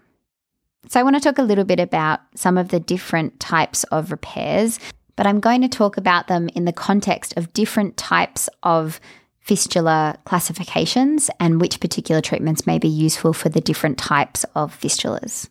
So, 0.89 0.99
I 0.99 1.03
want 1.03 1.15
to 1.15 1.21
talk 1.21 1.37
a 1.37 1.43
little 1.43 1.65
bit 1.65 1.79
about 1.79 2.21
some 2.33 2.57
of 2.57 2.69
the 2.69 2.79
different 2.79 3.39
types 3.39 3.83
of 3.85 4.09
repairs 4.09 4.79
but 5.17 5.27
I'm 5.27 5.41
going 5.41 5.61
to 5.61 5.67
talk 5.67 5.97
about 5.97 6.27
them 6.27 6.47
in 6.55 6.63
the 6.63 6.71
context 6.71 7.33
of 7.35 7.51
different 7.51 7.97
types 7.97 8.47
of 8.63 9.01
fistula 9.41 10.17
classifications 10.25 11.29
and 11.39 11.59
which 11.59 11.81
particular 11.81 12.21
treatments 12.21 12.65
may 12.65 12.77
be 12.77 12.87
useful 12.87 13.33
for 13.33 13.49
the 13.49 13.59
different 13.59 13.97
types 13.97 14.45
of 14.55 14.79
fistulas. 14.79 15.49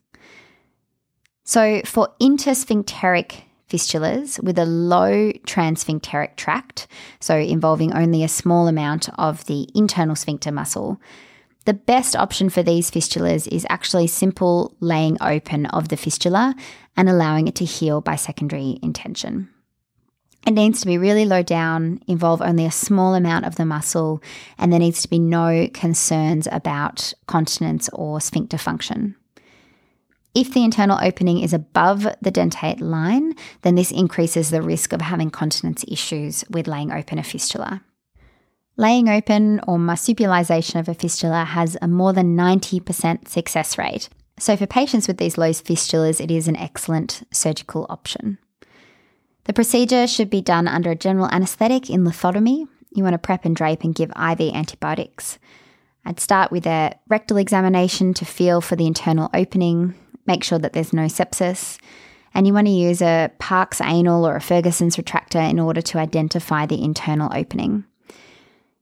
So, 1.44 1.82
for 1.84 2.08
intersphincteric 2.20 3.42
fistulas 3.68 4.42
with 4.42 4.58
a 4.58 4.64
low 4.64 5.32
transsphincteric 5.46 6.36
tract, 6.36 6.86
so 7.20 7.36
involving 7.36 7.92
only 7.92 8.22
a 8.22 8.28
small 8.28 8.68
amount 8.68 9.08
of 9.18 9.44
the 9.46 9.68
internal 9.74 10.16
sphincter 10.16 10.52
muscle, 10.52 11.00
the 11.66 11.74
best 11.74 12.14
option 12.14 12.48
for 12.48 12.62
these 12.62 12.92
fistulas 12.92 13.48
is 13.48 13.66
actually 13.68 14.06
simple 14.06 14.76
laying 14.78 15.16
open 15.20 15.66
of 15.66 15.88
the 15.88 15.96
fistula 15.96 16.54
and 16.96 17.08
allowing 17.08 17.48
it 17.48 17.56
to 17.56 17.64
heal 17.64 18.00
by 18.00 18.14
secondary 18.14 18.78
intention. 18.82 19.48
It 20.46 20.52
needs 20.52 20.80
to 20.80 20.86
be 20.86 20.96
really 20.96 21.24
low 21.24 21.42
down, 21.42 22.00
involve 22.06 22.40
only 22.40 22.66
a 22.66 22.70
small 22.70 23.16
amount 23.16 23.46
of 23.46 23.56
the 23.56 23.66
muscle, 23.66 24.22
and 24.58 24.72
there 24.72 24.78
needs 24.78 25.02
to 25.02 25.10
be 25.10 25.18
no 25.18 25.68
concerns 25.74 26.46
about 26.52 27.12
continence 27.26 27.88
or 27.92 28.20
sphincter 28.20 28.58
function. 28.58 29.16
If 30.36 30.52
the 30.52 30.64
internal 30.64 30.98
opening 31.00 31.40
is 31.40 31.54
above 31.54 32.02
the 32.20 32.30
dentate 32.30 32.82
line, 32.82 33.32
then 33.62 33.74
this 33.74 33.90
increases 33.90 34.50
the 34.50 34.60
risk 34.60 34.92
of 34.92 35.00
having 35.00 35.30
continence 35.30 35.82
issues 35.88 36.44
with 36.50 36.68
laying 36.68 36.92
open 36.92 37.18
a 37.18 37.22
fistula. 37.22 37.80
Laying 38.76 39.08
open 39.08 39.60
or 39.66 39.78
marsupialization 39.78 40.78
of 40.78 40.90
a 40.90 40.94
fistula 40.94 41.46
has 41.46 41.78
a 41.80 41.88
more 41.88 42.12
than 42.12 42.36
90% 42.36 43.26
success 43.28 43.78
rate. 43.78 44.10
So, 44.38 44.58
for 44.58 44.66
patients 44.66 45.08
with 45.08 45.16
these 45.16 45.38
low 45.38 45.52
fistulas, 45.52 46.20
it 46.20 46.30
is 46.30 46.48
an 46.48 46.56
excellent 46.56 47.26
surgical 47.32 47.86
option. 47.88 48.36
The 49.44 49.54
procedure 49.54 50.06
should 50.06 50.28
be 50.28 50.42
done 50.42 50.68
under 50.68 50.90
a 50.90 50.96
general 50.96 51.30
anaesthetic 51.32 51.88
in 51.88 52.04
lithotomy. 52.04 52.68
You 52.90 53.04
want 53.04 53.14
to 53.14 53.18
prep 53.18 53.46
and 53.46 53.56
drape 53.56 53.84
and 53.84 53.94
give 53.94 54.10
IV 54.10 54.54
antibiotics. 54.54 55.38
I'd 56.06 56.20
start 56.20 56.52
with 56.52 56.66
a 56.66 56.94
rectal 57.08 57.36
examination 57.36 58.14
to 58.14 58.24
feel 58.24 58.60
for 58.60 58.76
the 58.76 58.86
internal 58.86 59.28
opening, 59.34 59.96
make 60.26 60.44
sure 60.44 60.58
that 60.58 60.72
there's 60.72 60.92
no 60.92 61.06
sepsis, 61.06 61.78
and 62.34 62.46
you 62.46 62.52
want 62.52 62.66
to 62.66 62.72
use 62.72 63.00
a 63.00 63.30
Parks 63.38 63.80
anal 63.80 64.26
or 64.26 64.36
a 64.36 64.40
Ferguson's 64.40 64.96
retractor 64.96 65.48
in 65.48 65.58
order 65.58 65.80
to 65.82 65.98
identify 65.98 66.66
the 66.66 66.82
internal 66.82 67.30
opening. 67.34 67.84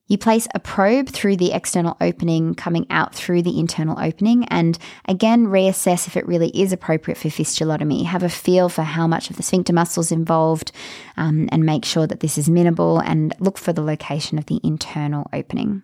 You 0.06 0.18
place 0.18 0.46
a 0.54 0.60
probe 0.60 1.08
through 1.08 1.38
the 1.38 1.52
external 1.52 1.96
opening 1.98 2.54
coming 2.54 2.86
out 2.90 3.14
through 3.14 3.40
the 3.40 3.58
internal 3.58 3.98
opening 3.98 4.44
and 4.46 4.78
again 5.06 5.46
reassess 5.46 6.06
if 6.06 6.16
it 6.16 6.26
really 6.26 6.48
is 6.48 6.74
appropriate 6.74 7.16
for 7.16 7.28
fistulotomy. 7.28 8.04
Have 8.04 8.22
a 8.22 8.28
feel 8.28 8.68
for 8.68 8.82
how 8.82 9.06
much 9.06 9.30
of 9.30 9.36
the 9.36 9.42
sphincter 9.42 9.72
muscles 9.72 10.12
involved 10.12 10.72
um, 11.16 11.48
and 11.50 11.64
make 11.64 11.86
sure 11.86 12.06
that 12.06 12.20
this 12.20 12.36
is 12.36 12.50
minimal 12.50 12.98
and 12.98 13.34
look 13.40 13.56
for 13.56 13.72
the 13.72 13.82
location 13.82 14.36
of 14.36 14.44
the 14.44 14.60
internal 14.62 15.26
opening. 15.32 15.82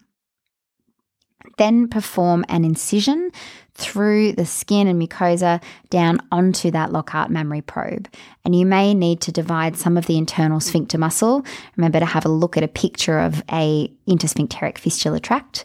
Then 1.59 1.88
perform 1.88 2.45
an 2.49 2.64
incision 2.64 3.30
through 3.75 4.33
the 4.33 4.45
skin 4.45 4.87
and 4.87 5.00
mucosa 5.00 5.62
down 5.88 6.19
onto 6.30 6.71
that 6.71 6.92
Lockhart 6.92 7.30
Mummery 7.30 7.62
probe. 7.62 8.09
And 8.45 8.54
you 8.54 8.66
may 8.66 8.95
need 8.95 9.21
to 9.23 9.33
divide 9.33 9.76
some 9.76 9.97
of 9.97 10.07
the 10.07 10.19
internal 10.19 10.61
sphincter 10.61 10.99
muscle. 10.99 11.45
Remember 11.76 11.99
to 11.99 12.07
have 12.07 12.26
a 12.26 12.30
look 12.30 12.57
at 12.57 12.62
a 12.62 12.69
picture 12.69 13.19
of 13.19 13.42
a 13.50 13.90
intersphincteric 14.07 14.78
fistula 14.78 15.21
tract 15.21 15.64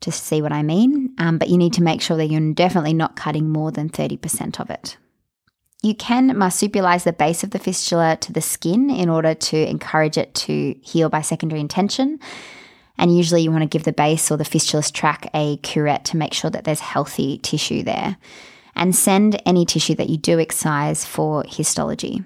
to 0.00 0.12
see 0.12 0.42
what 0.42 0.52
I 0.52 0.62
mean. 0.62 1.14
Um, 1.18 1.38
but 1.38 1.48
you 1.48 1.58
need 1.58 1.72
to 1.74 1.82
make 1.82 2.00
sure 2.00 2.16
that 2.16 2.26
you're 2.26 2.52
definitely 2.52 2.94
not 2.94 3.16
cutting 3.16 3.48
more 3.48 3.72
than 3.72 3.88
30% 3.90 4.60
of 4.60 4.70
it. 4.70 4.96
You 5.82 5.94
can 5.94 6.30
marsupialize 6.30 7.04
the 7.04 7.12
base 7.12 7.44
of 7.44 7.50
the 7.50 7.58
fistula 7.58 8.16
to 8.20 8.32
the 8.32 8.40
skin 8.40 8.90
in 8.90 9.08
order 9.08 9.34
to 9.34 9.56
encourage 9.68 10.18
it 10.18 10.34
to 10.34 10.74
heal 10.82 11.08
by 11.08 11.20
secondary 11.20 11.60
intention. 11.60 12.18
And 12.98 13.16
usually 13.16 13.42
you 13.42 13.50
want 13.50 13.62
to 13.62 13.68
give 13.68 13.84
the 13.84 13.92
base 13.92 14.30
or 14.30 14.36
the 14.36 14.44
fistulous 14.44 14.90
tract 14.90 15.26
a 15.34 15.58
curette 15.58 16.04
to 16.06 16.16
make 16.16 16.32
sure 16.32 16.50
that 16.50 16.64
there's 16.64 16.80
healthy 16.80 17.38
tissue 17.38 17.82
there. 17.82 18.16
And 18.74 18.94
send 18.94 19.40
any 19.46 19.64
tissue 19.64 19.94
that 19.94 20.10
you 20.10 20.18
do 20.18 20.38
excise 20.38 21.04
for 21.04 21.44
histology. 21.48 22.24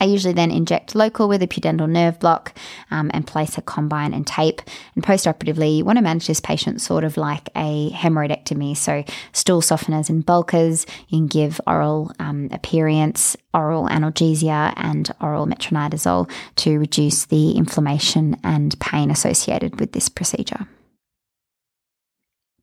I 0.00 0.04
usually 0.04 0.34
then 0.34 0.50
inject 0.50 0.94
local 0.94 1.28
with 1.28 1.42
a 1.42 1.46
pudendal 1.46 1.88
nerve 1.88 2.18
block 2.20 2.56
um, 2.90 3.10
and 3.12 3.26
place 3.26 3.58
a 3.58 3.62
combine 3.62 4.14
and 4.14 4.26
tape. 4.26 4.62
And 4.94 5.04
postoperatively, 5.04 5.78
you 5.78 5.84
want 5.84 5.98
to 5.98 6.02
manage 6.02 6.26
this 6.26 6.40
patient 6.40 6.80
sort 6.80 7.04
of 7.04 7.16
like 7.16 7.48
a 7.56 7.90
hemorrhoidectomy. 7.90 8.76
So, 8.76 9.04
stool 9.32 9.60
softeners 9.60 10.08
and 10.08 10.24
bulkers. 10.24 10.86
You 11.08 11.18
can 11.18 11.26
give 11.26 11.60
oral 11.66 12.12
um, 12.18 12.48
aperients, 12.52 13.36
oral 13.52 13.88
analgesia, 13.88 14.72
and 14.76 15.10
oral 15.20 15.46
metronidazole 15.46 16.30
to 16.56 16.78
reduce 16.78 17.26
the 17.26 17.52
inflammation 17.52 18.36
and 18.44 18.78
pain 18.80 19.10
associated 19.10 19.80
with 19.80 19.92
this 19.92 20.08
procedure. 20.08 20.68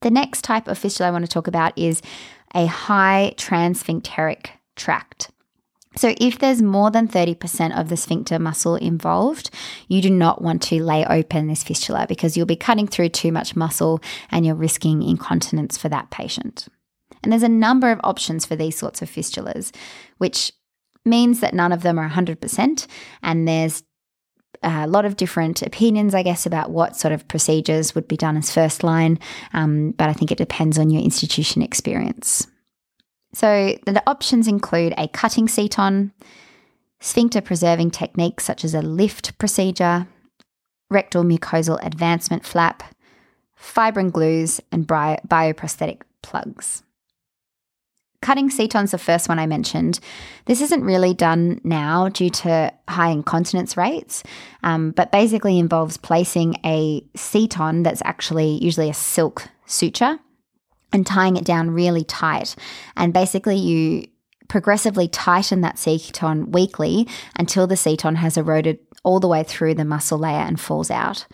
The 0.02 0.12
next 0.12 0.44
type 0.44 0.68
of 0.68 0.78
fistula 0.78 1.10
I 1.10 1.12
want 1.12 1.26
to 1.26 1.32
talk 1.32 1.48
about 1.48 1.78
is 1.78 2.02
a 2.54 2.68
high 2.68 3.34
transsphincteric 3.38 4.50
tract. 4.76 5.32
So, 5.98 6.14
if 6.20 6.40
there's 6.40 6.62
more 6.62 6.92
than 6.92 7.08
30% 7.08 7.80
of 7.80 7.90
the 7.90 7.98
sphincter 7.98 8.40
muscle 8.40 8.76
involved, 8.76 9.50
you 9.88 10.02
do 10.02 10.10
not 10.10 10.42
want 10.42 10.62
to 10.64 10.84
lay 10.84 11.06
open 11.06 11.48
this 11.48 11.64
fistula 11.64 12.06
because 12.08 12.36
you'll 12.36 12.46
be 12.46 12.56
cutting 12.56 12.88
through 12.88 13.10
too 13.10 13.32
much 13.32 13.56
muscle 13.56 14.02
and 14.32 14.46
you're 14.46 14.56
risking 14.56 15.02
incontinence 15.02 15.78
for 15.78 15.90
that 15.90 16.12
patient. 16.12 16.68
And 17.24 17.32
there's 17.32 17.44
a 17.44 17.50
number 17.50 17.92
of 17.92 18.00
options 18.04 18.46
for 18.46 18.56
these 18.56 18.78
sorts 18.78 19.02
of 19.02 19.10
fistulas, 19.10 19.74
which 20.18 20.52
means 21.06 21.40
that 21.40 21.54
none 21.54 21.72
of 21.72 21.82
them 21.82 21.98
are 21.98 22.10
100%. 22.10 22.88
And 23.24 23.48
there's 23.48 23.84
a 24.64 24.88
lot 24.88 25.06
of 25.06 25.16
different 25.16 25.62
opinions, 25.62 26.16
I 26.16 26.24
guess, 26.24 26.46
about 26.46 26.72
what 26.72 26.96
sort 26.96 27.14
of 27.14 27.28
procedures 27.28 27.96
would 27.96 28.08
be 28.08 28.18
done 28.18 28.38
as 28.38 28.54
first 28.54 28.84
line. 28.84 29.20
Um, 29.54 29.92
but 29.92 30.10
I 30.10 30.14
think 30.14 30.32
it 30.32 30.38
depends 30.38 30.78
on 30.78 30.90
your 30.90 31.02
institution 31.02 31.62
experience. 31.62 32.48
So 33.36 33.78
the 33.86 34.02
options 34.08 34.48
include 34.48 34.94
a 34.98 35.10
cutting 35.10 35.50
seton, 35.50 36.14
sphincter 37.02 37.42
preserving 37.42 37.92
techniques 37.92 38.46
such 38.46 38.64
as 38.64 38.74
a 38.74 38.82
lift 38.82 39.38
procedure, 39.38 40.08
rectal 40.90 41.26
mucosal 41.26 41.86
advancement 41.86 42.46
flap, 42.46 42.82
fibrin 43.54 44.10
glues, 44.10 44.62
and 44.72 44.88
bio- 44.88 45.20
bioprosthetic 45.28 46.04
plugs. 46.22 46.84
Cutting 48.22 48.50
seton's 48.50 48.92
the 48.92 48.98
first 48.98 49.28
one 49.28 49.38
I 49.38 49.48
mentioned. 49.48 50.00
This 50.46 50.62
isn't 50.62 50.86
really 50.86 51.14
done 51.14 51.60
now 51.66 52.08
due 52.08 52.30
to 52.30 52.72
high 52.88 53.10
incontinence 53.10 53.76
rates, 53.76 54.24
um, 54.64 54.92
but 54.92 55.12
basically 55.12 55.60
involves 55.60 55.98
placing 55.98 56.56
a 56.64 57.04
seton 57.18 57.84
that's 57.84 58.02
actually 58.06 58.64
usually 58.64 58.90
a 58.90 58.94
silk 58.94 59.50
suture 59.66 60.20
and 60.96 61.06
tying 61.06 61.38
it 61.38 61.46
down 61.46 61.70
really 61.70 62.04
tight. 62.04 62.56
And 62.98 63.14
basically, 63.14 63.58
you 63.58 64.08
progressively 64.48 65.08
tighten 65.08 65.62
that 65.62 65.78
seton 65.78 66.52
weekly 66.52 67.08
until 67.36 67.68
the 67.68 67.76
seton 67.76 68.16
has 68.16 68.38
eroded 68.38 68.80
all 69.04 69.20
the 69.20 69.28
way 69.28 69.44
through 69.44 69.76
the 69.76 69.86
muscle 69.86 70.18
layer 70.18 70.38
and 70.38 70.60
falls 70.60 70.90
out. 70.90 71.28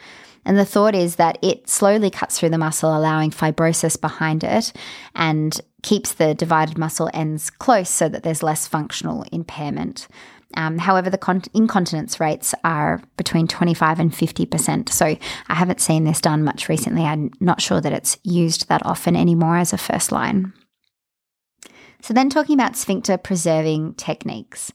And 0.44 0.58
the 0.58 0.66
thought 0.66 0.96
is 0.96 1.18
that 1.18 1.38
it 1.42 1.70
slowly 1.70 2.10
cuts 2.10 2.40
through 2.40 2.50
the 2.50 2.58
muscle, 2.58 2.96
allowing 2.96 3.30
fibrosis 3.30 4.00
behind 4.00 4.44
it 4.44 4.74
and 5.14 5.60
keeps 5.84 6.14
the 6.14 6.34
divided 6.34 6.78
muscle 6.78 7.10
ends 7.14 7.50
close 7.50 7.90
so 7.90 8.10
that 8.10 8.24
there's 8.24 8.42
less 8.42 8.68
functional 8.68 9.24
impairment. 9.32 10.08
Um, 10.56 10.78
however, 10.78 11.10
the 11.10 11.18
con- 11.18 11.44
incontinence 11.54 12.20
rates 12.20 12.54
are 12.64 13.02
between 13.18 13.48
25 13.48 14.00
and 14.00 14.12
50%. 14.12 14.90
So 14.90 15.06
I 15.06 15.56
haven't 15.56 15.82
seen 15.82 16.04
this 16.04 16.22
done 16.22 16.44
much 16.44 16.70
recently. 16.70 17.04
I'm 17.04 17.32
not 17.40 17.62
sure 17.62 17.82
that 17.82 17.94
it's 17.94 18.18
used 18.24 18.68
that 18.70 18.86
often 18.86 19.16
anymore 19.16 19.58
as 19.58 19.74
a 19.74 19.78
first 19.78 20.12
line. 20.12 20.54
So, 22.02 22.14
then 22.16 22.30
talking 22.30 22.56
about 22.56 22.76
sphincter 22.76 23.16
preserving 23.18 23.94
techniques, 23.94 24.74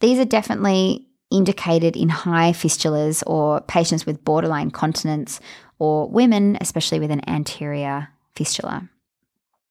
these 0.00 0.18
are 0.18 0.26
definitely 0.26 1.06
indicated 1.30 1.96
in 1.96 2.10
high 2.10 2.52
fistulas 2.52 3.22
or 3.26 3.60
patients 3.62 4.06
with 4.06 4.24
borderline 4.24 4.70
continence 4.70 5.40
or 5.78 6.08
women, 6.08 6.58
especially 6.60 7.00
with 7.00 7.10
an 7.10 7.26
anterior 7.28 8.08
fistula. 8.34 8.88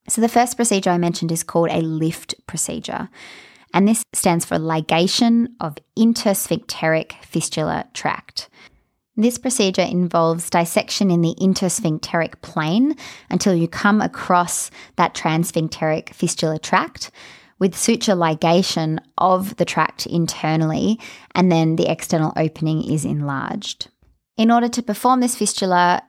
So, 0.10 0.22
the 0.22 0.30
first 0.30 0.56
procedure 0.56 0.90
I 0.90 0.98
mentioned 0.98 1.32
is 1.32 1.44
called 1.44 1.70
a 1.70 1.82
lift 1.82 2.34
procedure, 2.48 3.10
and 3.78 3.88
this 3.88 4.02
stands 4.12 4.44
for 4.44 4.58
ligation 4.58 5.50
of 5.60 5.78
intersphincteric 5.96 7.14
fistula 7.24 7.86
tract. 7.94 8.50
This 9.16 9.38
procedure 9.38 9.84
involves 9.84 10.50
dissection 10.50 11.12
in 11.12 11.22
the 11.22 11.36
intersphincteric 11.40 12.42
plane 12.42 12.96
until 13.30 13.54
you 13.54 13.68
come 13.68 14.02
across 14.02 14.72
that 14.96 15.14
transsphincteric 15.14 16.12
fistula 16.12 16.58
tract 16.58 17.12
with 17.60 17.78
suture 17.78 18.14
ligation 18.14 18.98
of 19.20 19.56
the 19.58 19.66
tract 19.66 20.08
internally, 20.08 21.00
and 21.36 21.52
then 21.52 21.76
the 21.76 21.88
external 21.88 22.34
opening 22.36 22.82
is 22.82 23.06
enlarged. 23.06 23.90
In 24.38 24.50
order 24.50 24.70
to 24.70 24.82
perform 24.82 25.20
this 25.20 25.36
fistula 25.36 26.02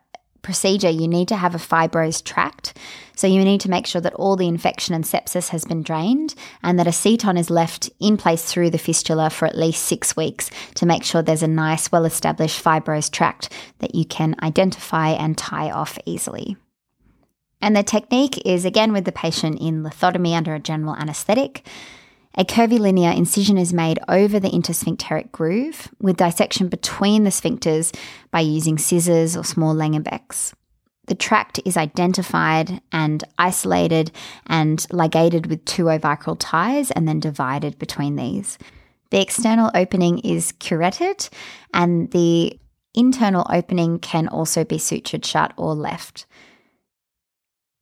procedure, 0.42 0.90
you 0.90 1.08
need 1.08 1.28
to 1.28 1.36
have 1.36 1.54
a 1.54 1.58
fibrosed 1.58 2.24
tract. 2.24 2.76
So 3.16 3.26
you 3.26 3.42
need 3.44 3.60
to 3.62 3.70
make 3.70 3.86
sure 3.86 4.00
that 4.00 4.14
all 4.14 4.36
the 4.36 4.46
infection 4.46 4.94
and 4.94 5.04
sepsis 5.04 5.48
has 5.48 5.64
been 5.64 5.82
drained 5.82 6.34
and 6.62 6.78
that 6.78 6.86
a 6.86 6.92
seton 6.92 7.36
is 7.36 7.50
left 7.50 7.90
in 7.98 8.16
place 8.16 8.44
through 8.44 8.70
the 8.70 8.78
fistula 8.78 9.30
for 9.30 9.46
at 9.46 9.58
least 9.58 9.84
six 9.84 10.16
weeks 10.16 10.50
to 10.76 10.86
make 10.86 11.02
sure 11.02 11.20
there's 11.20 11.42
a 11.42 11.48
nice, 11.48 11.90
well 11.90 12.04
established 12.04 12.62
fibrosed 12.62 13.10
tract 13.10 13.52
that 13.80 13.94
you 13.94 14.04
can 14.04 14.36
identify 14.42 15.10
and 15.10 15.36
tie 15.36 15.70
off 15.70 15.98
easily. 16.06 16.56
And 17.60 17.74
the 17.74 17.82
technique 17.82 18.40
is 18.46 18.64
again 18.64 18.92
with 18.92 19.04
the 19.04 19.12
patient 19.12 19.60
in 19.60 19.82
lithotomy 19.82 20.36
under 20.36 20.54
a 20.54 20.60
general 20.60 20.94
anaesthetic. 20.94 21.66
A 22.38 22.44
curvilinear 22.44 23.10
incision 23.10 23.58
is 23.58 23.72
made 23.72 23.98
over 24.08 24.38
the 24.38 24.48
intersphincteric 24.48 25.32
groove 25.32 25.88
with 26.00 26.18
dissection 26.18 26.68
between 26.68 27.24
the 27.24 27.30
sphincters 27.30 27.92
by 28.30 28.38
using 28.38 28.78
scissors 28.78 29.36
or 29.36 29.42
small 29.42 29.74
Langenbecks. 29.74 30.52
The 31.08 31.16
tract 31.16 31.58
is 31.64 31.76
identified 31.76 32.80
and 32.92 33.24
isolated 33.38 34.12
and 34.46 34.86
ligated 34.92 35.46
with 35.46 35.64
two 35.64 35.90
ovicrial 35.90 36.36
ties 36.36 36.92
and 36.92 37.08
then 37.08 37.18
divided 37.18 37.76
between 37.76 38.14
these. 38.14 38.56
The 39.10 39.20
external 39.20 39.72
opening 39.74 40.20
is 40.20 40.52
curetted 40.60 41.30
and 41.74 42.08
the 42.12 42.56
internal 42.94 43.46
opening 43.50 43.98
can 43.98 44.28
also 44.28 44.64
be 44.64 44.76
sutured 44.76 45.24
shut 45.24 45.54
or 45.56 45.74
left. 45.74 46.24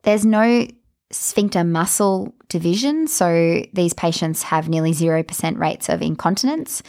There's 0.05 0.25
no 0.25 0.67
sphincter 1.11 1.65
muscle 1.65 2.35
division, 2.49 3.07
so 3.07 3.63
these 3.73 3.93
patients 3.93 4.43
have 4.45 4.69
nearly 4.69 4.93
0% 4.93 5.59
rates 5.59 5.88
of 5.88 6.03
incontinence. 6.03 6.83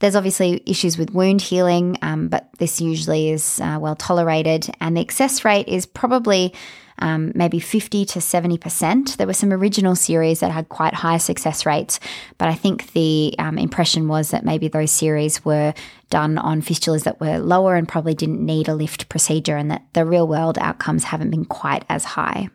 There's 0.00 0.16
obviously 0.16 0.62
issues 0.66 0.98
with 0.98 1.14
wound 1.14 1.40
healing, 1.40 1.96
um, 2.02 2.28
but 2.28 2.48
this 2.58 2.80
usually 2.80 3.30
is 3.30 3.60
uh, 3.60 3.78
well 3.80 3.96
tolerated, 3.96 4.70
and 4.80 4.96
the 4.96 5.00
excess 5.00 5.44
rate 5.44 5.68
is 5.68 5.86
probably 5.86 6.52
um, 6.98 7.32
maybe 7.34 7.58
50 7.58 8.04
to 8.04 8.18
70%. 8.18 9.16
There 9.16 9.26
were 9.26 9.32
some 9.32 9.52
original 9.52 9.96
series 9.96 10.40
that 10.40 10.50
had 10.50 10.68
quite 10.68 10.94
high 10.94 11.18
success 11.18 11.66
rates, 11.66 11.98
but 12.38 12.48
I 12.48 12.54
think 12.54 12.92
the 12.92 13.34
um, 13.38 13.58
impression 13.58 14.08
was 14.08 14.30
that 14.30 14.44
maybe 14.44 14.68
those 14.68 14.90
series 14.90 15.44
were 15.44 15.74
done 16.10 16.38
on 16.38 16.62
fistulas 16.62 17.04
that 17.04 17.20
were 17.20 17.38
lower 17.38 17.74
and 17.74 17.88
probably 17.88 18.14
didn't 18.14 18.44
need 18.44 18.68
a 18.68 18.74
lift 18.74 19.08
procedure, 19.08 19.56
and 19.56 19.70
that 19.70 19.84
the 19.92 20.04
real 20.04 20.26
world 20.26 20.58
outcomes 20.58 21.04
haven't 21.04 21.30
been 21.30 21.44
quite 21.44 21.84
as 21.88 22.04
high. 22.04 22.48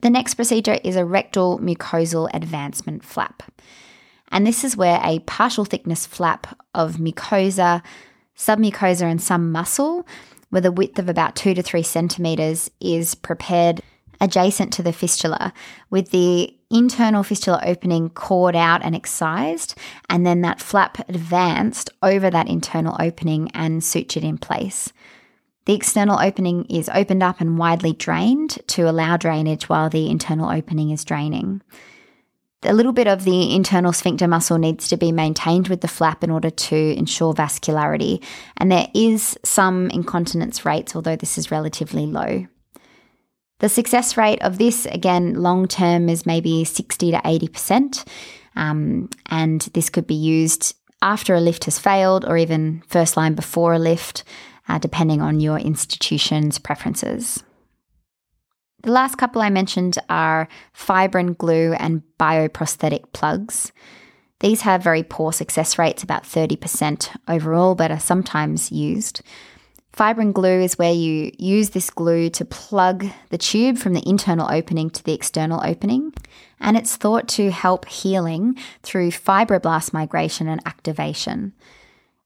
The 0.00 0.10
next 0.10 0.34
procedure 0.34 0.78
is 0.82 0.96
a 0.96 1.04
rectal 1.04 1.58
mucosal 1.58 2.28
advancement 2.32 3.04
flap. 3.04 3.42
And 4.28 4.46
this 4.46 4.64
is 4.64 4.76
where 4.76 5.00
a 5.02 5.18
partial 5.20 5.64
thickness 5.64 6.06
flap 6.06 6.58
of 6.74 6.96
mucosa, 6.96 7.82
submucosa, 8.36 9.02
and 9.02 9.20
some 9.20 9.52
muscle 9.52 10.06
with 10.50 10.64
a 10.64 10.72
width 10.72 10.98
of 10.98 11.08
about 11.08 11.36
two 11.36 11.54
to 11.54 11.62
three 11.62 11.82
centimeters 11.82 12.70
is 12.80 13.14
prepared 13.14 13.82
adjacent 14.20 14.72
to 14.74 14.82
the 14.82 14.92
fistula 14.92 15.52
with 15.88 16.10
the 16.10 16.54
internal 16.70 17.22
fistula 17.22 17.60
opening 17.64 18.10
cored 18.10 18.54
out 18.54 18.82
and 18.84 18.94
excised, 18.94 19.76
and 20.08 20.26
then 20.26 20.42
that 20.42 20.60
flap 20.60 20.98
advanced 21.08 21.90
over 22.02 22.30
that 22.30 22.48
internal 22.48 22.96
opening 23.00 23.50
and 23.52 23.82
sutured 23.82 24.22
in 24.22 24.38
place. 24.38 24.92
The 25.70 25.76
external 25.76 26.18
opening 26.18 26.64
is 26.64 26.90
opened 26.92 27.22
up 27.22 27.40
and 27.40 27.56
widely 27.56 27.92
drained 27.92 28.58
to 28.66 28.90
allow 28.90 29.16
drainage 29.16 29.68
while 29.68 29.88
the 29.88 30.10
internal 30.10 30.50
opening 30.50 30.90
is 30.90 31.04
draining. 31.04 31.62
A 32.64 32.74
little 32.74 32.90
bit 32.90 33.06
of 33.06 33.22
the 33.22 33.54
internal 33.54 33.92
sphincter 33.92 34.26
muscle 34.26 34.58
needs 34.58 34.88
to 34.88 34.96
be 34.96 35.12
maintained 35.12 35.68
with 35.68 35.80
the 35.80 35.86
flap 35.86 36.24
in 36.24 36.30
order 36.32 36.50
to 36.50 36.76
ensure 36.96 37.34
vascularity, 37.34 38.20
and 38.56 38.72
there 38.72 38.88
is 38.96 39.38
some 39.44 39.88
incontinence 39.90 40.64
rates, 40.64 40.96
although 40.96 41.14
this 41.14 41.38
is 41.38 41.52
relatively 41.52 42.04
low. 42.04 42.48
The 43.60 43.68
success 43.68 44.16
rate 44.16 44.42
of 44.42 44.58
this, 44.58 44.86
again, 44.86 45.34
long 45.34 45.68
term, 45.68 46.08
is 46.08 46.26
maybe 46.26 46.64
60 46.64 47.12
to 47.12 47.18
80%, 47.18 48.08
um, 48.56 49.08
and 49.26 49.60
this 49.72 49.88
could 49.88 50.08
be 50.08 50.16
used 50.16 50.74
after 51.00 51.36
a 51.36 51.40
lift 51.40 51.66
has 51.66 51.78
failed 51.78 52.24
or 52.24 52.36
even 52.36 52.82
first 52.88 53.16
line 53.16 53.34
before 53.34 53.72
a 53.72 53.78
lift, 53.78 54.24
uh, 54.70 54.78
depending 54.78 55.20
on 55.20 55.40
your 55.40 55.58
institution's 55.58 56.58
preferences. 56.58 57.42
The 58.84 58.92
last 58.92 59.16
couple 59.16 59.42
I 59.42 59.50
mentioned 59.50 59.98
are 60.08 60.46
fibrin 60.72 61.34
glue 61.34 61.72
and 61.72 62.02
bioprosthetic 62.20 63.12
plugs. 63.12 63.72
These 64.38 64.60
have 64.62 64.82
very 64.82 65.02
poor 65.02 65.32
success 65.32 65.76
rates, 65.76 66.04
about 66.04 66.22
30% 66.22 67.14
overall, 67.26 67.74
but 67.74 67.90
are 67.90 67.98
sometimes 67.98 68.70
used. 68.70 69.22
Fibrin 69.92 70.32
glue 70.32 70.60
is 70.60 70.78
where 70.78 70.92
you 70.92 71.32
use 71.36 71.70
this 71.70 71.90
glue 71.90 72.30
to 72.30 72.44
plug 72.44 73.06
the 73.30 73.38
tube 73.38 73.76
from 73.76 73.92
the 73.92 74.08
internal 74.08 74.48
opening 74.50 74.88
to 74.90 75.02
the 75.02 75.12
external 75.12 75.60
opening, 75.64 76.14
and 76.60 76.76
it's 76.76 76.94
thought 76.94 77.26
to 77.30 77.50
help 77.50 77.86
healing 77.86 78.56
through 78.84 79.10
fibroblast 79.10 79.92
migration 79.92 80.46
and 80.46 80.62
activation. 80.64 81.54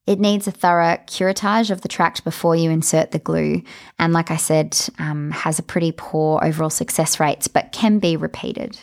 It 0.06 0.20
needs 0.20 0.46
a 0.46 0.50
thorough 0.52 0.98
curettage 1.06 1.70
of 1.70 1.80
the 1.80 1.88
tract 1.88 2.24
before 2.24 2.54
you 2.54 2.70
insert 2.70 3.10
the 3.10 3.18
glue, 3.18 3.62
and 3.98 4.12
like 4.12 4.30
I 4.30 4.36
said, 4.36 4.78
um, 4.98 5.30
has 5.30 5.58
a 5.58 5.62
pretty 5.62 5.92
poor 5.92 6.44
overall 6.44 6.70
success 6.70 7.18
rates, 7.18 7.48
but 7.48 7.72
can 7.72 7.98
be 7.98 8.16
repeated. 8.16 8.78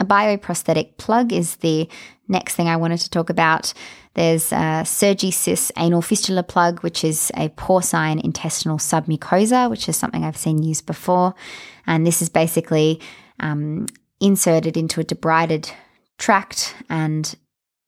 A 0.00 0.04
bioprosthetic 0.04 0.96
plug 0.98 1.32
is 1.32 1.56
the 1.56 1.88
next 2.28 2.54
thing 2.54 2.68
I 2.68 2.76
wanted 2.76 3.00
to 3.00 3.10
talk 3.10 3.30
about. 3.30 3.72
There's 4.14 4.52
a 4.52 4.84
Surgisis 4.84 5.70
anal 5.76 6.02
fistula 6.02 6.42
plug, 6.42 6.82
which 6.82 7.02
is 7.02 7.32
a 7.34 7.48
porcine 7.50 8.22
intestinal 8.22 8.78
submucosa, 8.78 9.70
which 9.70 9.88
is 9.88 9.96
something 9.96 10.24
I've 10.24 10.36
seen 10.36 10.62
used 10.62 10.86
before. 10.86 11.34
And 11.86 12.06
this 12.06 12.20
is 12.20 12.28
basically 12.28 13.00
um, 13.40 13.86
inserted 14.20 14.76
into 14.76 15.00
a 15.00 15.04
debrided 15.04 15.72
tract 16.18 16.74
and 16.88 17.34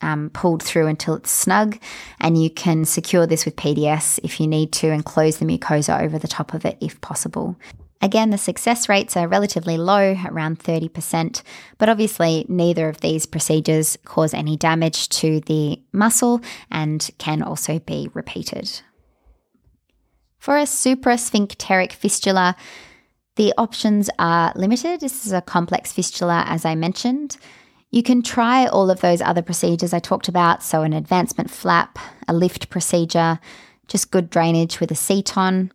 um, 0.02 0.30
pulled 0.30 0.62
through 0.62 0.86
until 0.86 1.14
it's 1.14 1.30
snug. 1.30 1.78
And 2.20 2.40
you 2.42 2.50
can 2.50 2.84
secure 2.84 3.26
this 3.26 3.44
with 3.44 3.56
PDS 3.56 4.20
if 4.22 4.40
you 4.40 4.46
need 4.46 4.72
to 4.74 4.88
and 4.88 5.04
close 5.04 5.38
the 5.38 5.44
mucosa 5.44 6.00
over 6.02 6.18
the 6.18 6.28
top 6.28 6.54
of 6.54 6.64
it 6.64 6.78
if 6.80 7.00
possible. 7.00 7.56
Again, 8.02 8.30
the 8.30 8.38
success 8.38 8.88
rates 8.88 9.14
are 9.14 9.28
relatively 9.28 9.76
low, 9.76 10.16
around 10.24 10.58
30%, 10.58 11.42
but 11.76 11.90
obviously 11.90 12.46
neither 12.48 12.88
of 12.88 13.02
these 13.02 13.26
procedures 13.26 13.98
cause 14.04 14.32
any 14.32 14.56
damage 14.56 15.10
to 15.10 15.40
the 15.40 15.82
muscle 15.92 16.40
and 16.70 17.10
can 17.18 17.42
also 17.42 17.78
be 17.78 18.08
repeated. 18.14 18.80
For 20.38 20.56
a 20.56 20.62
suprasphincteric 20.62 21.92
fistula, 21.92 22.56
the 23.36 23.52
options 23.58 24.08
are 24.18 24.52
limited. 24.56 25.00
This 25.00 25.26
is 25.26 25.32
a 25.32 25.42
complex 25.42 25.92
fistula, 25.92 26.44
as 26.46 26.64
I 26.64 26.74
mentioned. 26.74 27.36
You 27.90 28.03
can 28.05 28.22
try 28.22 28.66
all 28.66 28.88
of 28.88 29.00
those 29.00 29.20
other 29.20 29.42
procedures 29.42 29.92
I 29.92 29.98
talked 29.98 30.29
about, 30.29 30.62
so 30.62 30.83
an 30.83 30.92
advancement 30.92 31.50
flap, 31.50 31.98
a 32.29 32.33
lift 32.33 32.70
procedure, 32.70 33.40
just 33.88 34.12
good 34.12 34.31
drainage 34.31 34.79
with 34.79 34.92
a 34.92 34.94
seton. 34.94 35.72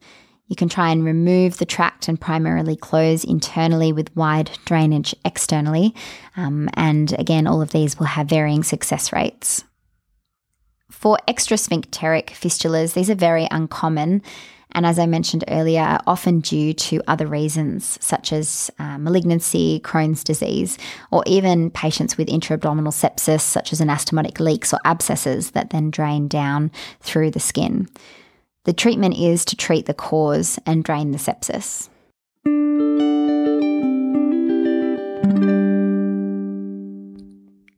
You 0.47 0.55
can 0.55 0.69
try 0.69 0.91
and 0.91 1.03
remove 1.03 1.57
the 1.57 1.65
tract 1.65 2.07
and 2.07 2.19
primarily 2.19 2.77
close 2.77 3.23
internally 3.23 3.91
with 3.91 4.15
wide 4.15 4.51
drainage 4.63 5.13
externally. 5.25 5.93
Um, 6.37 6.69
and 6.75 7.11
again, 7.19 7.47
all 7.47 7.61
of 7.61 7.71
these 7.71 7.99
will 7.99 8.05
have 8.05 8.27
varying 8.27 8.63
success 8.63 9.11
rates. 9.11 9.65
For 10.89 11.17
extrasphincteric 11.27 12.27
fistulas, 12.27 12.93
these 12.93 13.09
are 13.09 13.15
very 13.15 13.47
uncommon 13.51 14.21
and 14.75 14.85
as 14.85 14.99
I 14.99 15.05
mentioned 15.05 15.45
earlier, 15.47 15.81
are 15.81 16.01
often 16.05 16.41
due 16.41 16.73
to 16.73 17.01
other 17.07 17.25
reasons 17.25 17.97
such 18.01 18.33
as 18.33 18.69
uh, 18.77 18.97
malignancy, 18.97 19.79
Crohn's 19.83 20.23
disease, 20.23 20.77
or 21.11 21.23
even 21.25 21.71
patients 21.71 22.17
with 22.17 22.27
intra-abdominal 22.27 22.91
sepsis 22.91 23.39
such 23.39 23.71
as 23.71 23.79
anastomotic 23.79 24.39
leaks 24.39 24.73
or 24.73 24.79
abscesses 24.83 25.51
that 25.51 25.69
then 25.69 25.89
drain 25.89 26.27
down 26.27 26.71
through 26.99 27.31
the 27.31 27.39
skin. 27.39 27.87
The 28.65 28.73
treatment 28.73 29.17
is 29.17 29.45
to 29.45 29.55
treat 29.55 29.85
the 29.85 29.93
cause 29.93 30.59
and 30.65 30.83
drain 30.83 31.11
the 31.11 31.19
sepsis. 31.19 31.89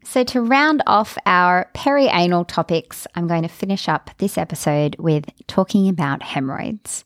So, 0.09 0.23
to 0.23 0.41
round 0.41 0.83
off 0.87 1.17
our 1.25 1.69
perianal 1.75 2.47
topics, 2.47 3.07
I'm 3.13 3.27
going 3.27 3.41
to 3.41 3.49
finish 3.49 3.89
up 3.89 4.09
this 4.19 4.37
episode 4.37 4.95
with 4.97 5.25
talking 5.47 5.89
about 5.89 6.23
hemorrhoids. 6.23 7.03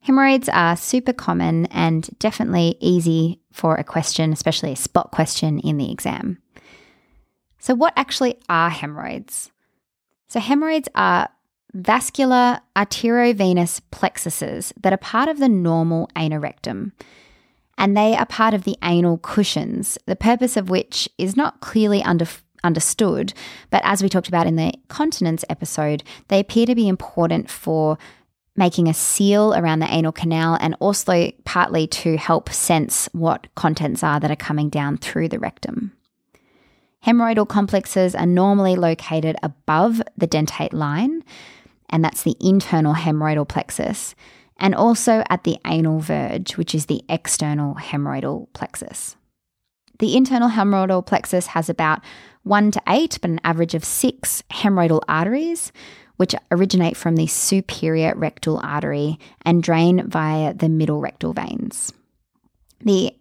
Hemorrhoids 0.00 0.50
are 0.50 0.76
super 0.76 1.14
common 1.14 1.64
and 1.66 2.06
definitely 2.18 2.76
easy 2.80 3.40
for 3.50 3.76
a 3.76 3.82
question, 3.82 4.30
especially 4.30 4.72
a 4.72 4.76
spot 4.76 5.10
question 5.10 5.58
in 5.60 5.78
the 5.78 5.90
exam. 5.90 6.36
So, 7.60 7.74
what 7.74 7.94
actually 7.96 8.38
are 8.46 8.68
hemorrhoids? 8.68 9.50
So, 10.28 10.38
hemorrhoids 10.38 10.90
are 10.94 11.30
vascular 11.72 12.60
arteriovenous 12.76 13.80
plexuses 13.90 14.74
that 14.82 14.92
are 14.92 14.98
part 14.98 15.30
of 15.30 15.38
the 15.38 15.48
normal 15.48 16.10
anorectum 16.14 16.92
and 17.78 17.96
they 17.96 18.16
are 18.16 18.26
part 18.26 18.52
of 18.52 18.64
the 18.64 18.76
anal 18.82 19.18
cushions, 19.18 19.96
the 20.06 20.16
purpose 20.16 20.56
of 20.56 20.68
which 20.68 21.08
is 21.16 21.36
not 21.36 21.60
clearly 21.60 22.02
under, 22.02 22.26
understood. 22.64 23.32
But 23.70 23.82
as 23.84 24.02
we 24.02 24.08
talked 24.08 24.28
about 24.28 24.48
in 24.48 24.56
the 24.56 24.74
continence 24.88 25.44
episode, 25.48 26.02
they 26.26 26.40
appear 26.40 26.66
to 26.66 26.74
be 26.74 26.88
important 26.88 27.48
for 27.48 27.96
making 28.56 28.88
a 28.88 28.94
seal 28.94 29.54
around 29.54 29.78
the 29.78 29.94
anal 29.94 30.10
canal 30.10 30.58
and 30.60 30.74
also 30.80 31.30
partly 31.44 31.86
to 31.86 32.16
help 32.16 32.50
sense 32.50 33.08
what 33.12 33.46
contents 33.54 34.02
are 34.02 34.18
that 34.18 34.32
are 34.32 34.36
coming 34.36 34.68
down 34.68 34.98
through 34.98 35.28
the 35.28 35.38
rectum. 35.38 35.92
Hemorrhoidal 37.06 37.48
complexes 37.48 38.16
are 38.16 38.26
normally 38.26 38.74
located 38.74 39.36
above 39.44 40.02
the 40.16 40.26
dentate 40.26 40.72
line, 40.72 41.22
and 41.88 42.04
that's 42.04 42.24
the 42.24 42.36
internal 42.40 42.94
hemorrhoidal 42.94 43.46
plexus 43.46 44.16
and 44.58 44.74
also 44.74 45.22
at 45.30 45.44
the 45.44 45.58
anal 45.66 46.00
verge, 46.00 46.56
which 46.56 46.74
is 46.74 46.86
the 46.86 47.04
external 47.08 47.74
hemorrhoidal 47.74 48.52
plexus. 48.52 49.16
The 49.98 50.16
internal 50.16 50.48
hemorrhoidal 50.48 51.06
plexus 51.06 51.48
has 51.48 51.68
about 51.68 52.02
one 52.42 52.70
to 52.70 52.82
eight, 52.88 53.18
but 53.20 53.30
an 53.30 53.40
average 53.44 53.74
of 53.74 53.84
six 53.84 54.42
hemorrhoidal 54.50 55.02
arteries, 55.08 55.72
which 56.16 56.34
originate 56.50 56.96
from 56.96 57.16
the 57.16 57.26
superior 57.26 58.12
rectal 58.16 58.60
artery 58.62 59.18
and 59.42 59.62
drain 59.62 60.08
via 60.08 60.54
the 60.54 60.68
middle 60.68 61.00
rectal 61.00 61.32
veins. 61.32 61.92
The 62.80 63.12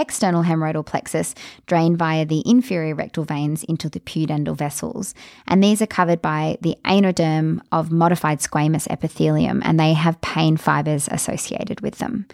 external 0.00 0.42
hemorrhoidal 0.42 0.86
plexus 0.86 1.34
drain 1.66 1.96
via 1.96 2.24
the 2.24 2.42
inferior 2.46 2.94
rectal 2.94 3.24
veins 3.24 3.62
into 3.64 3.88
the 3.88 4.00
pudendal 4.00 4.56
vessels. 4.56 5.14
And 5.46 5.62
these 5.62 5.82
are 5.82 5.86
covered 5.86 6.22
by 6.22 6.56
the 6.62 6.76
anoderm 6.84 7.60
of 7.70 7.92
modified 7.92 8.40
squamous 8.40 8.90
epithelium, 8.90 9.62
and 9.64 9.78
they 9.78 9.92
have 9.92 10.20
pain 10.20 10.56
fibers 10.56 11.08
associated 11.08 11.80
with 11.80 11.98
them. 11.98 12.26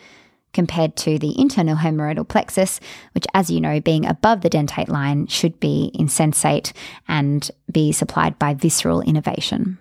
Compared 0.53 0.97
to 0.97 1.19
the 1.19 1.39
internal 1.39 1.77
hemorrhoidal 1.77 2.27
plexus, 2.27 2.81
which, 3.13 3.27
as 3.35 3.51
you 3.51 3.61
know, 3.61 3.79
being 3.79 4.07
above 4.07 4.41
the 4.41 4.49
dentate 4.49 4.89
line, 4.89 5.27
should 5.27 5.61
be 5.61 5.91
insensate 5.93 6.73
and 7.09 7.51
be 7.71 7.93
supplied 7.93 8.39
by 8.39 8.55
visceral 8.55 9.03
innervation. 9.03 9.77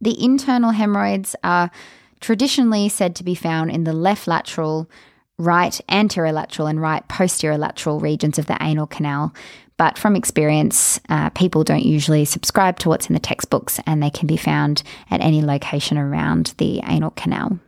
The 0.00 0.20
internal 0.20 0.70
hemorrhoids 0.70 1.36
are 1.44 1.70
traditionally 2.18 2.88
said 2.88 3.14
to 3.16 3.24
be 3.24 3.34
found 3.34 3.70
in 3.70 3.84
the 3.84 3.92
left 3.92 4.26
lateral, 4.26 4.90
right 5.38 5.80
anterolateral 5.88 6.68
and 6.68 6.80
right 6.80 7.06
posterolateral 7.08 8.00
regions 8.00 8.38
of 8.38 8.46
the 8.46 8.56
anal 8.60 8.86
canal. 8.86 9.34
But 9.76 9.98
from 9.98 10.16
experience, 10.16 11.00
uh, 11.10 11.30
people 11.30 11.62
don't 11.62 11.84
usually 11.84 12.24
subscribe 12.24 12.78
to 12.78 12.88
what's 12.88 13.08
in 13.08 13.14
the 13.14 13.20
textbooks 13.20 13.78
and 13.86 14.02
they 14.02 14.10
can 14.10 14.26
be 14.26 14.38
found 14.38 14.82
at 15.10 15.20
any 15.20 15.42
location 15.42 15.98
around 15.98 16.54
the 16.56 16.80
anal 16.86 17.10
canal. 17.10 17.58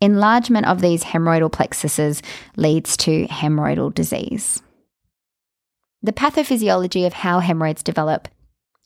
Enlargement 0.00 0.66
of 0.66 0.80
these 0.80 1.04
hemorrhoidal 1.04 1.50
plexuses 1.50 2.22
leads 2.56 2.96
to 2.98 3.26
hemorrhoidal 3.28 3.94
disease. 3.94 4.62
The 6.02 6.12
pathophysiology 6.12 7.06
of 7.06 7.12
how 7.12 7.38
hemorrhoids 7.38 7.82
develop 7.82 8.28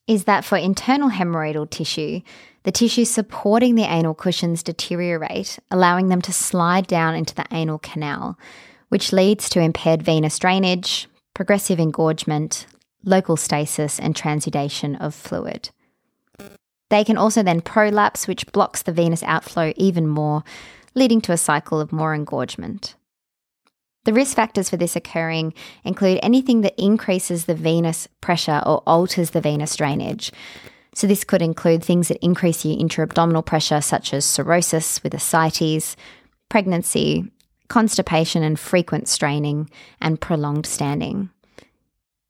is 0.07 0.25
that 0.25 0.45
for 0.45 0.57
internal 0.57 1.11
hemorrhoidal 1.11 1.71
tissue, 1.71 2.21
the 2.66 2.72
tissues 2.72 3.09
supporting 3.09 3.76
the 3.76 3.85
anal 3.85 4.12
cushions 4.12 4.61
deteriorate, 4.61 5.57
allowing 5.70 6.09
them 6.09 6.20
to 6.20 6.33
slide 6.33 6.88
down 6.88 7.14
into 7.14 7.33
the 7.33 7.46
anal 7.52 7.79
canal, 7.79 8.37
which 8.88 9.12
leads 9.12 9.48
to 9.48 9.61
impaired 9.61 10.02
venous 10.02 10.37
drainage, 10.37 11.07
progressive 11.33 11.79
engorgement, 11.79 12.66
local 13.05 13.37
stasis, 13.37 14.00
and 14.00 14.16
transudation 14.16 14.96
of 14.96 15.14
fluid. 15.14 15.70
They 16.90 17.05
can 17.05 17.16
also 17.16 17.40
then 17.44 17.61
prolapse, 17.61 18.26
which 18.26 18.50
blocks 18.50 18.83
the 18.83 18.90
venous 18.90 19.22
outflow 19.22 19.72
even 19.76 20.09
more, 20.09 20.42
leading 20.96 21.20
to 21.20 21.33
a 21.33 21.37
cycle 21.37 21.81
of 21.81 21.92
more 21.92 22.14
engorgement. 22.14 22.96
The 24.07 24.12
risk 24.12 24.35
factors 24.35 24.70
for 24.70 24.76
this 24.76 24.96
occurring 24.96 25.55
include 25.85 26.18
anything 26.20 26.62
that 26.62 26.74
increases 26.83 27.44
the 27.44 27.55
venous 27.55 28.09
pressure 28.20 28.61
or 28.66 28.83
alters 28.88 29.31
the 29.31 29.40
venous 29.40 29.76
drainage, 29.76 30.33
so, 30.96 31.06
this 31.06 31.24
could 31.24 31.42
include 31.42 31.85
things 31.85 32.09
that 32.09 32.24
increase 32.24 32.64
your 32.64 32.80
intra 32.80 33.04
abdominal 33.04 33.42
pressure, 33.42 33.82
such 33.82 34.14
as 34.14 34.24
cirrhosis 34.24 35.02
with 35.02 35.12
ascites, 35.12 35.94
pregnancy, 36.48 37.30
constipation 37.68 38.42
and 38.42 38.59
frequent 38.59 39.06
straining, 39.06 39.68
and 40.00 40.22
prolonged 40.22 40.64
standing. 40.64 41.28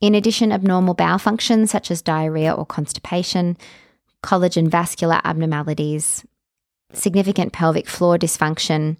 In 0.00 0.16
addition, 0.16 0.50
abnormal 0.50 0.94
bowel 0.94 1.18
function, 1.18 1.68
such 1.68 1.92
as 1.92 2.02
diarrhea 2.02 2.52
or 2.52 2.66
constipation, 2.66 3.56
collagen 4.24 4.66
vascular 4.66 5.20
abnormalities, 5.22 6.26
significant 6.92 7.52
pelvic 7.52 7.86
floor 7.86 8.18
dysfunction, 8.18 8.96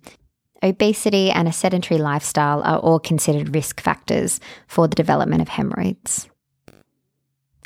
obesity, 0.63 1.33
and 1.33 1.49
a 1.49 1.53
sedentary 1.53 1.99
lifestyle 1.99 2.63
are 2.63 2.79
all 2.79 3.01
considered 3.01 3.53
risk 3.53 3.81
factors 3.81 4.39
for 4.69 4.87
the 4.87 4.95
development 4.95 5.43
of 5.43 5.49
hemorrhoids. 5.49 6.29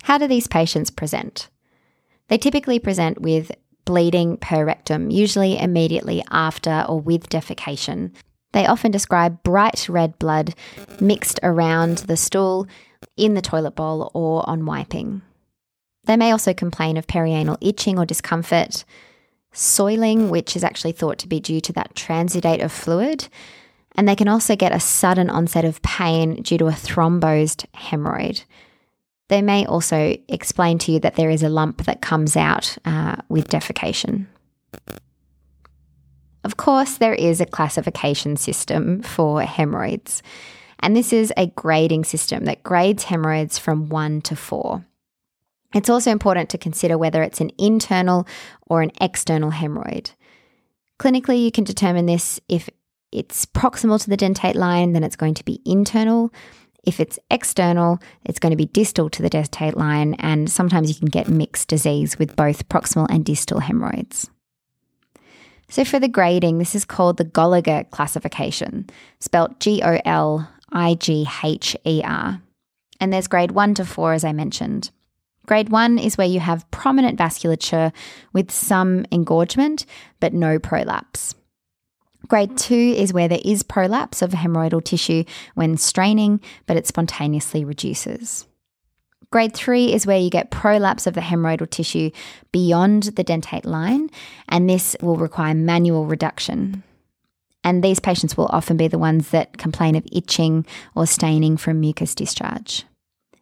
How 0.05 0.17
do 0.17 0.27
these 0.27 0.47
patients 0.47 0.91
present? 0.91 1.51
They 2.31 2.39
typically 2.39 2.79
present 2.79 3.21
with 3.21 3.51
bleeding 3.85 4.37
per 4.37 4.65
rectum, 4.65 5.11
usually 5.11 5.59
immediately 5.59 6.23
after 6.31 6.87
or 6.89 7.01
with 7.01 7.29
defecation. 7.29 8.13
They 8.53 8.67
often 8.67 8.93
describe 8.93 9.43
bright 9.43 9.89
red 9.89 10.17
blood 10.21 10.55
mixed 11.01 11.41
around 11.43 11.99
the 11.99 12.17
stool, 12.17 12.69
in 13.17 13.35
the 13.35 13.43
toilet 13.43 13.75
bowl, 13.75 14.11
or 14.15 14.49
on 14.49 14.65
wiping. 14.65 15.23
They 16.05 16.17
may 16.17 16.31
also 16.31 16.55
complain 16.55 16.97
of 16.97 17.07
perianal 17.07 17.59
itching 17.61 17.99
or 17.99 18.07
discomfort, 18.07 18.85
soiling, 19.53 20.31
which 20.31 20.55
is 20.55 20.63
actually 20.63 20.93
thought 20.93 21.19
to 21.19 21.29
be 21.29 21.41
due 21.41 21.61
to 21.63 21.73
that 21.73 21.95
transudate 21.95 22.63
of 22.63 22.71
fluid, 22.71 23.29
and 23.97 24.09
they 24.09 24.17
can 24.17 24.29
also 24.29 24.55
get 24.55 24.73
a 24.73 24.81
sudden 24.81 25.31
onset 25.31 25.65
of 25.65 25.83
pain 25.83 26.43
due 26.43 26.59
to 26.59 26.67
a 26.67 26.73
thrombosed 26.73 27.67
hemorrhoid. 27.75 28.45
They 29.31 29.43
may 29.43 29.65
also 29.65 30.17
explain 30.29 30.79
to 30.79 30.93
you 30.93 30.99
that 31.01 31.15
there 31.15 31.31
is 31.31 31.45
a 31.45 31.49
lump 31.49 31.85
that 31.85 32.03
comes 32.03 32.37
out 32.37 32.77
uh, 32.85 33.15
with 33.29 33.49
defecation. 33.49 34.27
Of 36.43 36.57
course, 36.57 36.99
there 36.99 37.15
is 37.15 37.41
a 37.41 37.47
classification 37.47 38.37
system 38.37 39.03
for 39.03 39.43
hemorrhoids, 39.43 40.25
and 40.81 40.97
this 40.97 41.13
is 41.13 41.33
a 41.37 41.47
grading 41.47 42.05
system 42.05 42.45
that 42.47 42.65
grades 42.65 43.05
hemorrhoids 43.05 43.57
from 43.57 43.89
one 43.89 44.21
to 44.23 44.35
four. 44.35 44.85
It's 45.77 45.91
also 45.91 46.11
important 46.11 46.51
to 46.51 46.59
consider 46.59 46.99
whether 46.99 47.23
it's 47.23 47.41
an 47.41 47.53
internal 47.57 48.27
or 48.67 48.83
an 48.83 48.91
external 49.01 49.53
hemorrhoid. 49.53 50.11
Clinically, 50.99 51.45
you 51.45 51.53
can 51.53 51.63
determine 51.63 52.07
this 52.07 52.41
if 52.49 52.69
it's 53.13 53.47
proximal 53.47 54.03
to 54.03 54.11
the 54.11 54.17
dentate 54.17 54.57
line, 54.57 54.93
then 54.93 55.05
it's 55.05 55.15
going 55.15 55.35
to 55.35 55.45
be 55.45 55.61
internal. 55.65 56.33
If 56.85 57.01
it's 57.01 57.19
external, 57.31 57.99
it's 58.25 58.39
going 58.39 58.51
to 58.51 58.57
be 58.57 58.67
distal 58.67 59.11
to 59.11 59.23
the 59.23 59.31
dentate 59.31 59.77
line, 59.77 60.15
and 60.15 60.51
sometimes 60.51 60.89
you 60.89 60.95
can 60.95 61.09
get 61.09 61.29
mixed 61.29 61.69
disease 61.69 62.19
with 62.19 62.37
both 62.37 62.69
proximal 62.69 63.07
and 63.11 63.25
distal 63.25 63.61
hemorrhoids. 63.61 64.31
So, 65.69 65.85
for 65.85 66.01
the 66.01 66.09
grading, 66.09 66.59
this 66.59 66.75
is 66.75 66.85
called 66.85 67.17
the 67.17 67.25
Goligher 67.25 67.89
classification, 67.91 68.91
spelt 69.21 69.61
G 69.61 69.83
O 69.85 70.01
L 70.05 70.51
I 70.73 70.95
G 70.95 71.27
H 71.45 71.77
E 71.87 72.03
R. 72.05 72.41
And 73.01 73.13
there's 73.13 73.29
grade 73.29 73.53
1 73.53 73.75
to 73.75 73.85
4, 73.85 74.13
as 74.13 74.25
I 74.25 74.33
mentioned. 74.33 74.91
Grade 75.47 75.71
1 75.71 75.99
is 75.99 76.19
where 76.19 76.27
you 76.27 76.41
have 76.41 76.71
prominent 76.71 77.19
vasculature 77.19 77.93
with 78.33 78.51
some 78.51 79.07
engorgement, 79.11 79.87
but 80.21 80.35
no 80.35 80.59
prolapse. 80.59 81.35
Grade 82.31 82.57
two 82.57 82.95
is 82.97 83.13
where 83.13 83.27
there 83.27 83.41
is 83.45 83.65
prolapse 83.65 84.23
of 84.23 84.31
hemorrhoidal 84.31 84.85
tissue 84.85 85.25
when 85.57 85.77
straining, 85.77 86.41
but 86.67 86.77
it 86.77 86.87
spontaneously 86.87 87.65
reduces. 87.65 88.47
Grade 89.31 89.53
three 89.53 89.93
is 89.93 90.07
where 90.07 90.21
you 90.21 90.31
get 90.31 90.53
prolapse 90.53 91.09
of 91.09 91.15
the 91.15 91.23
hemorrhoidal 91.23 91.69
tissue 91.69 92.13
beyond 92.53 93.03
the 93.03 93.25
dentate 93.25 93.65
line, 93.65 94.11
and 94.49 94.71
this 94.71 94.95
will 95.03 95.17
require 95.17 95.55
manual 95.55 96.07
reduction. 96.07 96.85
And 97.65 97.83
these 97.83 97.99
patients 97.99 98.37
will 98.37 98.47
often 98.47 98.77
be 98.77 98.87
the 98.87 98.97
ones 98.97 99.31
that 99.31 99.59
complain 99.59 99.97
of 99.97 100.07
itching 100.13 100.65
or 100.95 101.09
staining 101.09 101.57
from 101.57 101.81
mucus 101.81 102.15
discharge. 102.15 102.85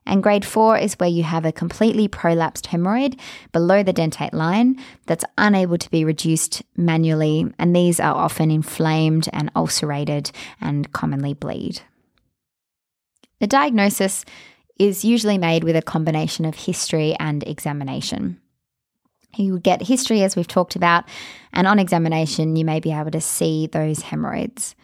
And 0.08 0.22
grade 0.22 0.44
four 0.44 0.78
is 0.78 0.94
where 0.94 1.08
you 1.08 1.22
have 1.22 1.44
a 1.44 1.52
completely 1.52 2.08
prolapsed 2.08 2.66
hemorrhoid 2.68 3.20
below 3.52 3.82
the 3.82 3.92
dentate 3.92 4.32
line 4.32 4.82
that's 5.04 5.24
unable 5.36 5.76
to 5.76 5.90
be 5.90 6.02
reduced 6.02 6.62
manually. 6.76 7.52
And 7.58 7.76
these 7.76 8.00
are 8.00 8.14
often 8.14 8.50
inflamed 8.50 9.28
and 9.34 9.52
ulcerated 9.54 10.32
and 10.62 10.90
commonly 10.92 11.34
bleed. 11.34 11.82
The 13.38 13.46
diagnosis 13.46 14.24
is 14.78 15.04
usually 15.04 15.36
made 15.36 15.62
with 15.62 15.76
a 15.76 15.82
combination 15.82 16.46
of 16.46 16.54
history 16.54 17.14
and 17.20 17.42
examination. 17.46 18.40
You 19.36 19.52
would 19.52 19.62
get 19.62 19.82
history, 19.82 20.22
as 20.22 20.36
we've 20.36 20.48
talked 20.48 20.74
about, 20.74 21.04
and 21.52 21.66
on 21.66 21.78
examination, 21.78 22.56
you 22.56 22.64
may 22.64 22.80
be 22.80 22.92
able 22.92 23.10
to 23.10 23.20
see 23.20 23.66
those 23.66 24.00
hemorrhoids. 24.00 24.74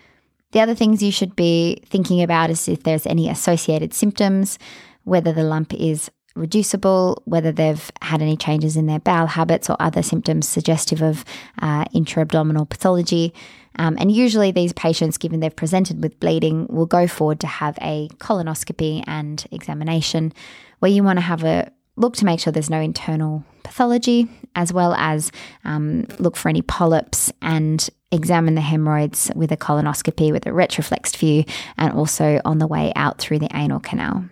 The 0.53 0.61
other 0.61 0.75
things 0.75 1.03
you 1.03 1.11
should 1.11 1.35
be 1.35 1.83
thinking 1.87 2.23
about 2.23 2.51
is 2.51 2.69
if 2.69 2.83
there's 2.83 3.07
any 3.07 3.31
associated 3.31 3.95
symptoms, 3.95 4.59
whether 5.05 5.33
the 5.33 5.45
lump 5.45 5.73
is 5.75 6.11
reducible, 6.35 7.23
whether 7.27 7.53
they've 7.53 7.93
had 8.03 8.21
any 8.21 8.37
changes 8.37 8.77
in 8.77 8.87
their 8.87 8.99
bowel 8.99 9.27
habits 9.27 9.71
or 9.71 9.77
other 9.79 10.03
symptoms 10.03 10.49
suggestive 10.49 11.01
of 11.01 11.25
uh, 11.63 11.85
intra-abdominal 11.93 12.67
pathology. 12.67 13.33
Um, 13.77 13.97
and 13.99 14.11
usually, 14.11 14.53
these 14.53 14.73
patients, 14.73 15.19
given 15.19 15.41
they've 15.41 15.55
presented 15.55 16.03
with 16.03 16.19
bleeding, 16.21 16.67
will 16.69 16.87
go 16.87 17.07
forward 17.07 17.41
to 17.41 17.47
have 17.47 17.79
a 17.81 18.09
colonoscopy 18.19 19.03
and 19.07 19.45
examination, 19.51 20.33
where 20.79 20.91
you 20.91 21.03
want 21.03 21.19
to 21.19 21.25
have 21.25 21.45
a 21.45 21.71
look 21.97 22.15
to 22.17 22.25
make 22.25 22.41
sure 22.41 22.53
there's 22.53 22.71
no 22.71 22.81
internal 22.81 23.45
pathology, 23.63 24.29
as 24.55 24.73
well 24.73 24.95
as 24.95 25.33
um, 25.65 26.07
look 26.19 26.37
for 26.37 26.49
any 26.49 26.63
polyps 26.63 27.33
and 27.43 27.91
examine 28.13 28.55
the 28.55 28.61
hemorrhoids 28.61 29.31
with 29.35 29.51
a 29.51 29.57
colonoscopy 29.57 30.31
with 30.31 30.47
a 30.47 30.51
retroflexed 30.51 31.17
view, 31.17 31.45
and 31.77 31.93
also 31.95 32.41
on 32.45 32.59
the 32.59 32.67
way 32.69 32.93
out 32.95 33.19
through 33.19 33.41
the 33.41 33.51
anal 33.57 33.81
canal. 33.81 34.25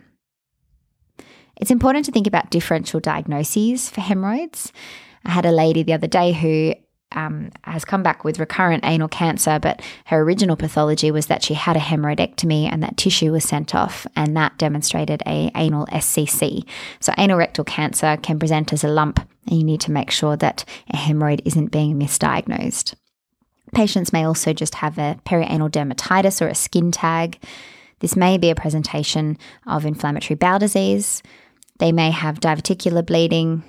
It's 1.63 1.71
important 1.71 2.05
to 2.07 2.11
think 2.11 2.27
about 2.27 2.51
differential 2.51 2.99
diagnoses 2.99 3.89
for 3.89 4.01
hemorrhoids. 4.01 4.73
I 5.25 5.31
had 5.31 5.47
a 5.47 5.53
lady 5.53 5.85
the 5.85 5.93
other 5.93 6.09
day 6.09 6.33
who 6.33 6.75
um, 7.13 7.53
has 7.63 7.85
come 7.85 8.03
back 8.03 8.25
with 8.25 8.41
recurrent 8.41 8.85
anal 8.85 9.07
cancer, 9.07 9.61
but 9.61 9.81
her 10.07 10.23
original 10.23 10.57
pathology 10.57 11.13
was 11.13 11.27
that 11.27 11.45
she 11.45 11.55
had 11.55 11.77
a 11.77 11.79
hemorrhoidectomy 11.79 12.69
and 12.69 12.83
that 12.83 12.97
tissue 12.97 13.31
was 13.31 13.45
sent 13.45 13.77
off, 13.77 14.09
and 14.17 14.37
that 14.37 14.59
demonstrated 14.59 15.23
a 15.25 15.53
anal 15.55 15.87
SCC. 15.87 16.69
So 16.99 17.13
anal 17.17 17.39
rectal 17.39 17.63
cancer 17.63 18.17
can 18.21 18.41
present 18.41 18.73
as 18.73 18.83
a 18.83 18.89
lump, 18.89 19.21
and 19.47 19.57
you 19.57 19.63
need 19.63 19.83
to 19.83 19.93
make 19.93 20.11
sure 20.11 20.37
that 20.39 20.65
a 20.93 20.97
hemorrhoid 20.97 21.43
isn't 21.45 21.71
being 21.71 21.97
misdiagnosed. 21.97 22.95
Patients 23.73 24.13
may 24.13 24.25
also 24.25 24.53
just 24.53 24.75
have 24.75 24.99
a 24.99 25.21
perianal 25.25 25.71
dermatitis 25.71 26.43
or 26.43 26.49
a 26.49 26.57
skin 26.57 26.91
tag. 26.91 27.39
This 28.01 28.17
may 28.17 28.37
be 28.37 28.51
a 28.51 28.57
presentation 28.57 29.39
of 29.65 29.87
inflammatory 29.87 30.35
bowel 30.35 30.59
disease, 30.59 31.23
they 31.83 31.91
may 31.91 32.13
have 32.13 32.39
diverticular 32.39 33.05
bleeding, 33.05 33.65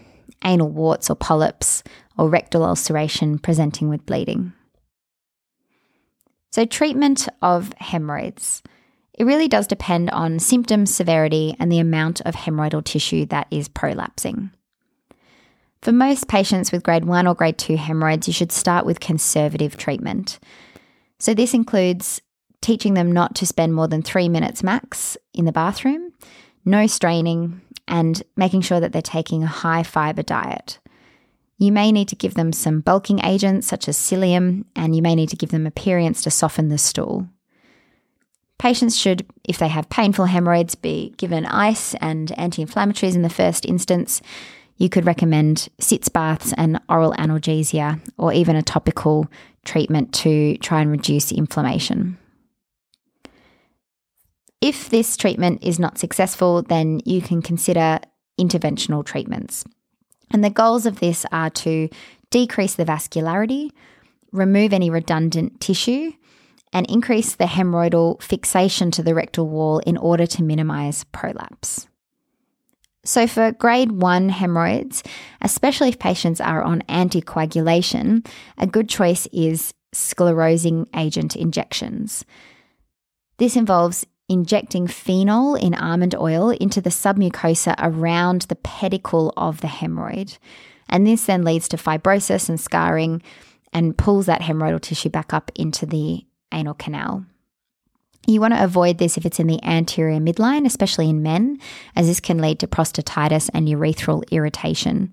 anal 0.46 0.70
warts 0.70 1.10
or 1.10 1.16
polyps, 1.16 1.82
or 2.16 2.30
rectal 2.30 2.64
ulceration 2.64 3.40
presenting 3.40 3.90
with 3.90 4.06
bleeding. 4.06 4.54
So, 6.52 6.64
treatment 6.64 7.28
of 7.42 7.74
hemorrhoids. 7.80 8.62
It 9.16 9.24
really 9.24 9.48
does 9.48 9.66
depend 9.66 10.12
on 10.12 10.38
symptom 10.38 10.86
severity 10.86 11.56
and 11.60 11.72
the 11.72 11.80
amount 11.80 12.22
of 12.22 12.36
hemorrhoidal 12.36 12.84
tissue 12.84 13.26
that 13.28 13.48
is 13.50 13.68
prolapsing. 13.68 14.52
For 15.82 15.92
most 15.92 16.28
patients 16.28 16.72
with 16.72 16.84
grade 16.84 17.06
1 17.06 17.26
or 17.26 17.34
grade 17.34 17.58
2 17.58 17.78
hemorrhoids, 17.78 18.28
you 18.28 18.34
should 18.34 18.52
start 18.52 18.86
with 18.86 19.00
conservative 19.00 19.76
treatment. 19.76 20.38
So, 21.18 21.34
this 21.34 21.56
includes 21.56 22.22
teaching 22.62 22.94
them 22.94 23.12
not 23.12 23.34
to 23.38 23.48
spend 23.48 23.74
more 23.74 23.88
than 23.88 24.04
three 24.04 24.30
minutes 24.30 24.62
max 24.62 25.18
in 25.34 25.46
the 25.46 25.52
bathroom, 25.52 26.14
no 26.64 26.86
straining, 26.86 27.60
and 27.88 28.24
making 28.36 28.62
sure 28.62 28.80
that 28.80 28.92
they're 28.92 29.02
taking 29.02 29.44
a 29.44 29.48
high 29.48 29.84
fiber 29.84 30.24
diet. 30.24 30.80
You 31.58 31.72
may 31.72 31.92
need 31.92 32.08
to 32.10 32.16
give 32.16 32.34
them 32.34 32.52
some 32.52 32.82
bulking 32.82 33.24
agents 33.24 33.68
such 33.68 33.88
as 33.88 33.98
psyllium, 33.98 34.66
and 34.76 34.96
you 34.96 35.02
may 35.02 35.16
need 35.16 35.30
to 35.30 35.36
give 35.36 35.52
them 35.52 35.68
aperients 35.68 36.22
to 36.24 36.32
soften 36.32 36.70
the 36.70 36.78
stool. 36.78 37.28
Patients 38.58 38.98
should, 38.98 39.26
if 39.44 39.58
they 39.58 39.68
have 39.68 39.90
painful 39.90 40.26
hemorrhoids, 40.26 40.76
be 40.76 41.14
given 41.18 41.46
ice 41.46 41.96
and 41.96 42.32
anti 42.38 42.66
inflammatories 42.66 43.16
in 43.16 43.22
the 43.22 43.30
first 43.30 43.66
instance. 43.66 44.22
You 44.78 44.90
could 44.90 45.06
recommend 45.06 45.70
sitz 45.80 46.10
baths 46.10 46.54
and 46.58 46.80
oral 46.90 47.14
analgesia, 47.14 48.00
or 48.18 48.34
even 48.34 48.56
a 48.56 48.62
topical 48.62 49.28
treatment 49.66 50.14
to 50.16 50.58
try 50.58 50.82
and 50.82 50.92
reduce 50.92 51.32
inflammation. 51.32 52.18
If 54.64 54.90
this 54.90 55.18
treatment 55.18 55.62
is 55.62 55.78
not 55.78 55.98
successful, 55.98 56.62
then 56.62 57.02
you 57.04 57.22
can 57.22 57.42
consider 57.42 58.00
interventional 58.40 59.04
treatments. 59.04 59.66
And 60.32 60.42
the 60.42 60.50
goals 60.50 60.86
of 60.86 61.02
this 61.02 61.26
are 61.34 61.50
to 61.50 61.90
decrease 62.30 62.76
the 62.76 62.86
vascularity, 62.86 63.72
remove 64.32 64.72
any 64.72 64.90
redundant 64.90 65.60
tissue, 65.60 66.14
and 66.72 66.90
increase 66.90 67.36
the 67.36 67.44
hemorrhoidal 67.44 68.22
fixation 68.24 68.90
to 68.92 69.04
the 69.04 69.14
rectal 69.14 69.50
wall 69.50 69.80
in 69.80 69.98
order 69.98 70.26
to 70.28 70.42
minimize 70.42 71.04
prolapse. 71.12 71.90
So, 73.04 73.28
for 73.28 73.52
grade 73.52 73.92
1 73.92 74.30
hemorrhoids, 74.30 75.04
especially 75.42 75.90
if 75.90 76.00
patients 76.00 76.40
are 76.40 76.64
on 76.64 76.84
anticoagulation, 76.84 78.26
a 78.58 78.66
good 78.66 78.88
choice 78.88 79.28
is 79.34 79.74
sclerosing 79.94 80.88
agent 80.96 81.36
injections. 81.36 82.24
This 83.40 83.58
involves 83.58 84.06
injecting 84.30 84.88
phenol 84.88 85.56
in 85.56 85.74
almond 85.76 86.16
oil 86.16 86.50
into 86.50 86.82
the 86.82 86.90
submucosa 86.90 87.76
around 87.80 88.44
the 88.44 88.56
pedicle 88.56 89.34
of 89.36 89.62
the 89.62 89.68
hemorrhoid. 89.68 90.38
And 90.90 91.06
this 91.06 91.26
then 91.26 91.44
leads 91.44 91.68
to 91.70 91.78
fibrosis 91.78 92.50
and 92.50 92.60
scarring 92.60 93.22
and 93.72 93.98
pulls 93.98 94.28
that 94.28 94.42
hemorrhoidal 94.42 94.82
tissue 94.82 95.10
back 95.10 95.34
up 95.34 95.52
into 95.56 95.86
the 95.86 96.26
anal 96.52 96.76
canal. 96.76 97.26
You 98.26 98.40
want 98.40 98.54
to 98.54 98.64
avoid 98.64 99.00
this 99.00 99.18
if 99.18 99.26
it's 99.26 99.40
in 99.40 99.48
the 99.48 99.62
anterior 99.64 100.20
midline, 100.20 100.66
especially 100.66 101.10
in 101.10 101.24
men, 101.24 101.60
as 101.96 102.08
this 102.08 102.22
can 102.22 102.38
lead 102.38 102.60
to 102.60 102.68
prostatitis 102.68 103.50
and 103.54 103.68
urethral 103.68 104.24
irritation. 104.32 105.12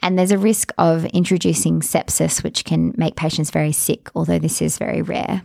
And 0.00 0.18
there's 0.18 0.32
a 0.32 0.38
risk 0.38 0.72
of 0.76 1.04
introducing 1.06 1.80
sepsis, 1.80 2.42
which 2.42 2.64
can 2.64 2.94
make 2.96 3.16
patients 3.16 3.50
very 3.50 3.72
sick, 3.72 4.10
although 4.14 4.38
this 4.38 4.60
is 4.60 4.76
very 4.76 5.02
rare. 5.02 5.42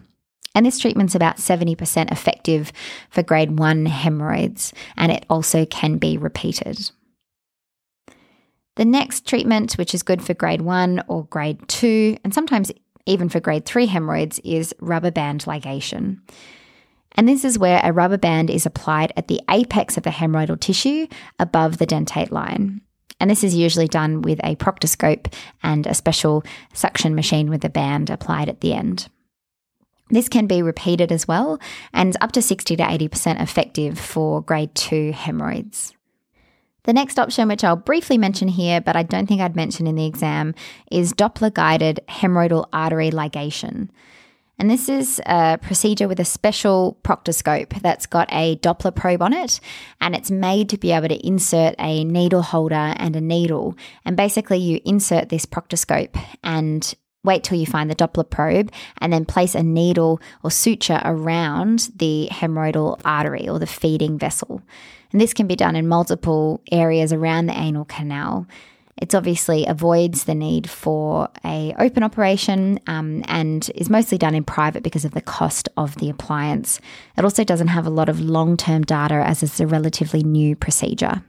And 0.53 0.65
this 0.65 0.79
treatment's 0.79 1.15
about 1.15 1.37
70% 1.37 2.11
effective 2.11 2.71
for 3.09 3.23
grade 3.23 3.57
1 3.57 3.85
hemorrhoids, 3.85 4.73
and 4.97 5.11
it 5.11 5.25
also 5.29 5.65
can 5.65 5.97
be 5.97 6.17
repeated. 6.17 6.91
The 8.75 8.85
next 8.85 9.27
treatment, 9.27 9.73
which 9.73 9.93
is 9.93 10.03
good 10.03 10.21
for 10.21 10.33
grade 10.33 10.61
1 10.61 11.03
or 11.07 11.25
grade 11.25 11.67
2, 11.67 12.17
and 12.23 12.33
sometimes 12.33 12.71
even 13.05 13.29
for 13.29 13.39
grade 13.39 13.65
3 13.65 13.85
hemorrhoids, 13.85 14.39
is 14.43 14.73
rubber 14.79 15.11
band 15.11 15.43
ligation. 15.45 16.19
And 17.13 17.27
this 17.27 17.43
is 17.43 17.59
where 17.59 17.81
a 17.83 17.91
rubber 17.91 18.17
band 18.17 18.49
is 18.49 18.65
applied 18.65 19.11
at 19.17 19.27
the 19.27 19.41
apex 19.49 19.97
of 19.97 20.03
the 20.03 20.09
hemorrhoidal 20.09 20.59
tissue 20.59 21.07
above 21.39 21.77
the 21.77 21.87
dentate 21.87 22.31
line. 22.31 22.81
And 23.19 23.29
this 23.29 23.43
is 23.43 23.53
usually 23.53 23.87
done 23.87 24.21
with 24.21 24.39
a 24.43 24.55
proctoscope 24.55 25.27
and 25.61 25.85
a 25.85 25.93
special 25.93 26.43
suction 26.73 27.13
machine 27.13 27.49
with 27.49 27.63
a 27.65 27.69
band 27.69 28.09
applied 28.09 28.49
at 28.49 28.61
the 28.61 28.73
end. 28.73 29.09
This 30.11 30.29
can 30.29 30.45
be 30.45 30.61
repeated 30.61 31.11
as 31.11 31.27
well 31.27 31.59
and 31.93 32.15
up 32.21 32.33
to 32.33 32.41
60 32.41 32.75
to 32.75 32.83
80% 32.83 33.41
effective 33.41 33.97
for 33.97 34.41
grade 34.41 34.75
2 34.75 35.13
hemorrhoids. 35.13 35.93
The 36.83 36.93
next 36.93 37.19
option, 37.19 37.47
which 37.47 37.63
I'll 37.63 37.75
briefly 37.75 38.17
mention 38.17 38.47
here, 38.47 38.81
but 38.81 38.95
I 38.95 39.03
don't 39.03 39.27
think 39.27 39.39
I'd 39.39 39.55
mention 39.55 39.87
in 39.87 39.95
the 39.95 40.05
exam, 40.05 40.55
is 40.91 41.13
Doppler 41.13 41.53
guided 41.53 41.99
hemorrhoidal 42.09 42.67
artery 42.73 43.11
ligation. 43.11 43.89
And 44.57 44.69
this 44.69 44.89
is 44.89 45.21
a 45.25 45.57
procedure 45.59 46.07
with 46.07 46.19
a 46.19 46.25
special 46.25 46.99
proctoscope 47.03 47.81
that's 47.81 48.05
got 48.05 48.29
a 48.31 48.57
Doppler 48.57 48.95
probe 48.95 49.21
on 49.21 49.33
it, 49.33 49.59
and 49.99 50.15
it's 50.15 50.29
made 50.29 50.69
to 50.69 50.77
be 50.77 50.91
able 50.91 51.07
to 51.07 51.25
insert 51.25 51.75
a 51.79 52.03
needle 52.03 52.41
holder 52.43 52.75
and 52.97 53.15
a 53.15 53.21
needle. 53.21 53.75
And 54.05 54.17
basically, 54.17 54.57
you 54.57 54.79
insert 54.85 55.29
this 55.29 55.45
proctoscope 55.45 56.15
and 56.43 56.93
wait 57.23 57.43
till 57.43 57.57
you 57.57 57.65
find 57.65 57.89
the 57.89 57.95
Doppler 57.95 58.29
probe 58.29 58.71
and 58.99 59.13
then 59.13 59.25
place 59.25 59.55
a 59.55 59.63
needle 59.63 60.19
or 60.43 60.51
suture 60.51 61.01
around 61.03 61.89
the 61.95 62.27
hemorrhoidal 62.31 62.99
artery 63.05 63.47
or 63.47 63.59
the 63.59 63.67
feeding 63.67 64.17
vessel. 64.17 64.61
And 65.11 65.19
this 65.19 65.33
can 65.33 65.47
be 65.47 65.55
done 65.55 65.75
in 65.75 65.87
multiple 65.87 66.61
areas 66.71 67.13
around 67.13 67.45
the 67.45 67.57
anal 67.57 67.85
canal. 67.85 68.47
It 68.97 69.15
obviously 69.15 69.65
avoids 69.65 70.25
the 70.25 70.35
need 70.35 70.69
for 70.69 71.27
a 71.43 71.73
open 71.79 72.03
operation 72.03 72.79
um, 72.87 73.23
and 73.27 73.69
is 73.73 73.89
mostly 73.89 74.17
done 74.17 74.35
in 74.35 74.43
private 74.43 74.83
because 74.83 75.05
of 75.05 75.13
the 75.13 75.21
cost 75.21 75.69
of 75.75 75.95
the 75.95 76.09
appliance. 76.09 76.79
It 77.17 77.23
also 77.23 77.43
doesn't 77.43 77.69
have 77.69 77.87
a 77.87 77.91
lot 77.91 78.09
of 78.09 78.19
long 78.19 78.57
term 78.57 78.83
data 78.83 79.15
as 79.15 79.41
it's 79.41 79.59
a 79.59 79.67
relatively 79.67 80.23
new 80.23 80.55
procedure. 80.55 81.23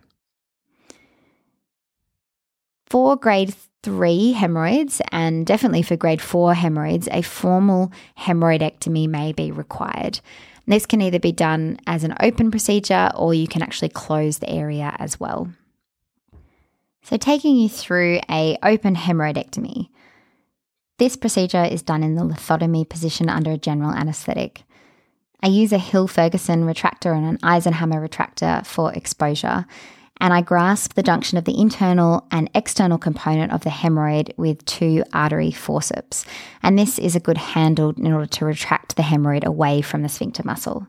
For 2.86 3.16
grade 3.16 3.54
three 3.82 4.32
hemorrhoids, 4.32 5.00
and 5.10 5.44
definitely 5.44 5.82
for 5.82 5.96
grade 5.96 6.20
four 6.20 6.54
hemorrhoids, 6.54 7.08
a 7.10 7.22
formal 7.22 7.92
hemorrhoidectomy 8.18 9.08
may 9.08 9.32
be 9.32 9.50
required. 9.50 10.20
This 10.66 10.86
can 10.86 11.02
either 11.02 11.18
be 11.18 11.32
done 11.32 11.78
as 11.86 12.04
an 12.04 12.14
open 12.20 12.50
procedure 12.50 13.10
or 13.16 13.34
you 13.34 13.48
can 13.48 13.62
actually 13.62 13.88
close 13.88 14.38
the 14.38 14.48
area 14.48 14.94
as 14.98 15.18
well. 15.18 15.52
So 17.02 17.16
taking 17.16 17.56
you 17.56 17.68
through 17.68 18.20
a 18.30 18.56
open 18.62 18.94
hemorrhoidectomy. 18.94 19.88
This 20.98 21.16
procedure 21.16 21.64
is 21.64 21.82
done 21.82 22.04
in 22.04 22.14
the 22.14 22.22
lithotomy 22.22 22.88
position 22.88 23.28
under 23.28 23.50
a 23.52 23.58
general 23.58 23.90
anaesthetic. 23.90 24.62
I 25.42 25.48
use 25.48 25.72
a 25.72 25.78
Hill 25.78 26.06
Ferguson 26.06 26.62
retractor 26.64 27.16
and 27.16 27.26
an 27.26 27.38
Eisenhammer 27.38 28.06
retractor 28.06 28.64
for 28.64 28.92
exposure, 28.92 29.66
and 30.22 30.32
I 30.32 30.40
grasp 30.40 30.94
the 30.94 31.02
junction 31.02 31.36
of 31.36 31.44
the 31.44 31.60
internal 31.60 32.24
and 32.30 32.48
external 32.54 32.96
component 32.96 33.52
of 33.52 33.62
the 33.62 33.70
hemorrhoid 33.70 34.32
with 34.38 34.64
two 34.64 35.02
artery 35.12 35.50
forceps. 35.50 36.24
And 36.62 36.78
this 36.78 37.00
is 37.00 37.16
a 37.16 37.20
good 37.20 37.36
handle 37.36 37.90
in 37.90 38.12
order 38.12 38.26
to 38.26 38.44
retract 38.44 38.94
the 38.94 39.02
hemorrhoid 39.02 39.42
away 39.44 39.82
from 39.82 40.02
the 40.02 40.08
sphincter 40.08 40.44
muscle. 40.44 40.86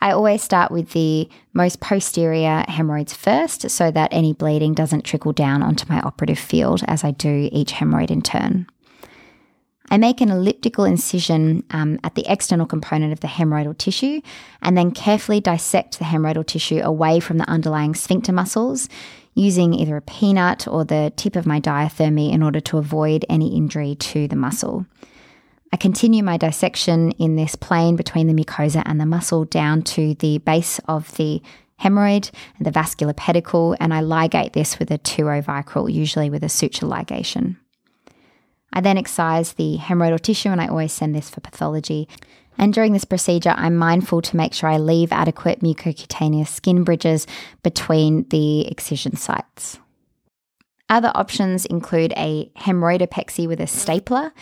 I 0.00 0.12
always 0.12 0.42
start 0.42 0.70
with 0.70 0.90
the 0.90 1.28
most 1.54 1.80
posterior 1.80 2.64
hemorrhoids 2.68 3.14
first 3.14 3.70
so 3.70 3.90
that 3.90 4.12
any 4.12 4.34
bleeding 4.34 4.74
doesn't 4.74 5.04
trickle 5.04 5.32
down 5.32 5.62
onto 5.62 5.88
my 5.88 6.00
operative 6.02 6.38
field 6.38 6.82
as 6.86 7.02
I 7.02 7.12
do 7.12 7.48
each 7.50 7.72
hemorrhoid 7.72 8.10
in 8.10 8.20
turn. 8.20 8.66
I 9.90 9.96
make 9.96 10.20
an 10.20 10.30
elliptical 10.30 10.84
incision 10.84 11.64
um, 11.70 11.98
at 12.04 12.14
the 12.14 12.30
external 12.30 12.66
component 12.66 13.12
of 13.12 13.20
the 13.20 13.28
hemorrhoidal 13.28 13.78
tissue 13.78 14.20
and 14.60 14.76
then 14.76 14.90
carefully 14.90 15.40
dissect 15.40 15.98
the 15.98 16.04
hemorrhoidal 16.04 16.46
tissue 16.46 16.80
away 16.82 17.20
from 17.20 17.38
the 17.38 17.48
underlying 17.48 17.94
sphincter 17.94 18.32
muscles 18.32 18.88
using 19.34 19.72
either 19.72 19.96
a 19.96 20.02
peanut 20.02 20.68
or 20.68 20.84
the 20.84 21.12
tip 21.16 21.36
of 21.36 21.46
my 21.46 21.60
diathermy 21.60 22.32
in 22.32 22.42
order 22.42 22.60
to 22.60 22.76
avoid 22.76 23.24
any 23.28 23.56
injury 23.56 23.94
to 23.94 24.28
the 24.28 24.36
muscle. 24.36 24.84
I 25.72 25.76
continue 25.76 26.22
my 26.22 26.36
dissection 26.36 27.12
in 27.12 27.36
this 27.36 27.54
plane 27.54 27.96
between 27.96 28.26
the 28.26 28.34
mucosa 28.34 28.82
and 28.84 29.00
the 29.00 29.06
muscle 29.06 29.44
down 29.44 29.82
to 29.82 30.14
the 30.14 30.38
base 30.38 30.80
of 30.88 31.14
the 31.16 31.42
hemorrhoid 31.80 32.30
and 32.56 32.66
the 32.66 32.70
vascular 32.70 33.12
pedicle, 33.12 33.76
and 33.78 33.94
I 33.94 34.00
ligate 34.00 34.52
this 34.52 34.78
with 34.78 34.90
a 34.90 34.98
2O 34.98 35.44
vicryl, 35.44 35.92
usually 35.92 36.30
with 36.30 36.42
a 36.42 36.48
suture 36.48 36.86
ligation. 36.86 37.56
I 38.72 38.80
then 38.80 38.98
excise 38.98 39.52
the 39.54 39.78
hemorrhoidal 39.78 40.20
tissue 40.20 40.50
and 40.50 40.60
I 40.60 40.68
always 40.68 40.92
send 40.92 41.14
this 41.14 41.30
for 41.30 41.40
pathology. 41.40 42.08
And 42.58 42.74
during 42.74 42.92
this 42.92 43.04
procedure, 43.04 43.54
I'm 43.56 43.76
mindful 43.76 44.20
to 44.22 44.36
make 44.36 44.52
sure 44.52 44.68
I 44.68 44.78
leave 44.78 45.12
adequate 45.12 45.60
mucocutaneous 45.60 46.48
skin 46.48 46.84
bridges 46.84 47.26
between 47.62 48.28
the 48.30 48.66
excision 48.68 49.16
sites. 49.16 49.78
Other 50.88 51.12
options 51.14 51.66
include 51.66 52.12
a 52.16 52.50
hemorrhoidopexy 52.56 53.46
with 53.46 53.60
a 53.60 53.66
stapler. 53.66 54.32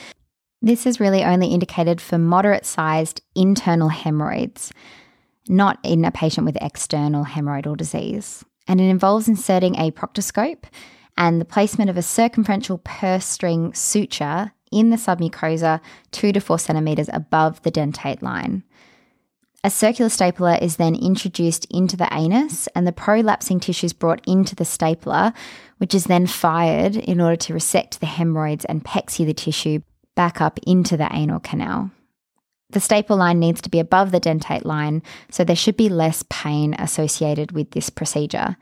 This 0.62 0.86
is 0.86 1.00
really 1.00 1.22
only 1.22 1.48
indicated 1.48 2.00
for 2.00 2.18
moderate 2.18 2.64
sized 2.64 3.20
internal 3.34 3.88
hemorrhoids, 3.88 4.72
not 5.48 5.78
in 5.82 6.04
a 6.04 6.10
patient 6.10 6.46
with 6.46 6.56
external 6.60 7.24
hemorrhoidal 7.24 7.76
disease. 7.76 8.44
And 8.66 8.80
it 8.80 8.88
involves 8.88 9.28
inserting 9.28 9.76
a 9.76 9.90
proctoscope 9.90 10.66
and 11.16 11.40
the 11.40 11.44
placement 11.44 11.90
of 11.90 11.96
a 11.96 12.02
circumferential 12.02 12.78
purse 12.78 13.24
string 13.24 13.72
suture 13.74 14.52
in 14.72 14.90
the 14.90 14.96
submucosa 14.96 15.80
two 16.10 16.32
to 16.32 16.40
four 16.40 16.58
centimetres 16.58 17.10
above 17.12 17.62
the 17.62 17.70
dentate 17.70 18.22
line. 18.22 18.62
A 19.64 19.70
circular 19.70 20.08
stapler 20.08 20.58
is 20.60 20.76
then 20.76 20.94
introduced 20.94 21.66
into 21.70 21.96
the 21.96 22.08
anus, 22.12 22.68
and 22.68 22.86
the 22.86 22.92
prolapsing 22.92 23.60
tissue 23.60 23.86
is 23.86 23.92
brought 23.92 24.20
into 24.26 24.54
the 24.54 24.64
stapler, 24.64 25.32
which 25.78 25.94
is 25.94 26.04
then 26.04 26.26
fired 26.26 26.94
in 26.94 27.20
order 27.20 27.36
to 27.36 27.54
resect 27.54 27.98
the 27.98 28.06
hemorrhoids 28.06 28.64
and 28.66 28.84
pexy 28.84 29.26
the 29.26 29.34
tissue 29.34 29.80
back 30.14 30.40
up 30.40 30.60
into 30.66 30.96
the 30.96 31.08
anal 31.12 31.40
canal. 31.40 31.90
The 32.70 32.80
staple 32.80 33.16
line 33.16 33.40
needs 33.40 33.60
to 33.62 33.70
be 33.70 33.80
above 33.80 34.12
the 34.12 34.20
dentate 34.20 34.64
line, 34.64 35.02
so 35.30 35.42
there 35.42 35.56
should 35.56 35.76
be 35.76 35.88
less 35.88 36.24
pain 36.28 36.74
associated 36.78 37.52
with 37.52 37.72
this 37.72 37.90
procedure. 37.90 38.56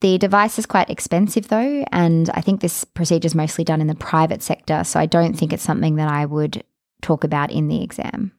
The 0.00 0.16
device 0.18 0.58
is 0.58 0.66
quite 0.66 0.90
expensive 0.90 1.48
though, 1.48 1.84
and 1.90 2.30
I 2.30 2.40
think 2.40 2.60
this 2.60 2.84
procedure 2.84 3.26
is 3.26 3.34
mostly 3.34 3.64
done 3.64 3.80
in 3.80 3.88
the 3.88 3.94
private 3.96 4.42
sector, 4.42 4.84
so 4.84 5.00
I 5.00 5.06
don't 5.06 5.34
think 5.34 5.52
it's 5.52 5.62
something 5.62 5.96
that 5.96 6.08
I 6.08 6.24
would 6.24 6.62
talk 7.02 7.24
about 7.24 7.50
in 7.50 7.68
the 7.68 7.82
exam. 7.82 8.32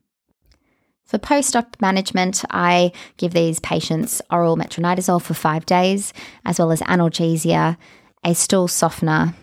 For 1.06 1.18
post 1.18 1.56
op 1.56 1.76
management, 1.82 2.46
I 2.50 2.92
give 3.18 3.34
these 3.34 3.60
patients 3.60 4.22
oral 4.30 4.56
metronidazole 4.56 5.22
for 5.22 5.34
five 5.34 5.66
days, 5.66 6.14
as 6.46 6.60
well 6.60 6.72
as 6.72 6.82
analgesia, 6.82 7.78
a 8.24 8.36
stool 8.36 8.68
softener, 8.68 9.34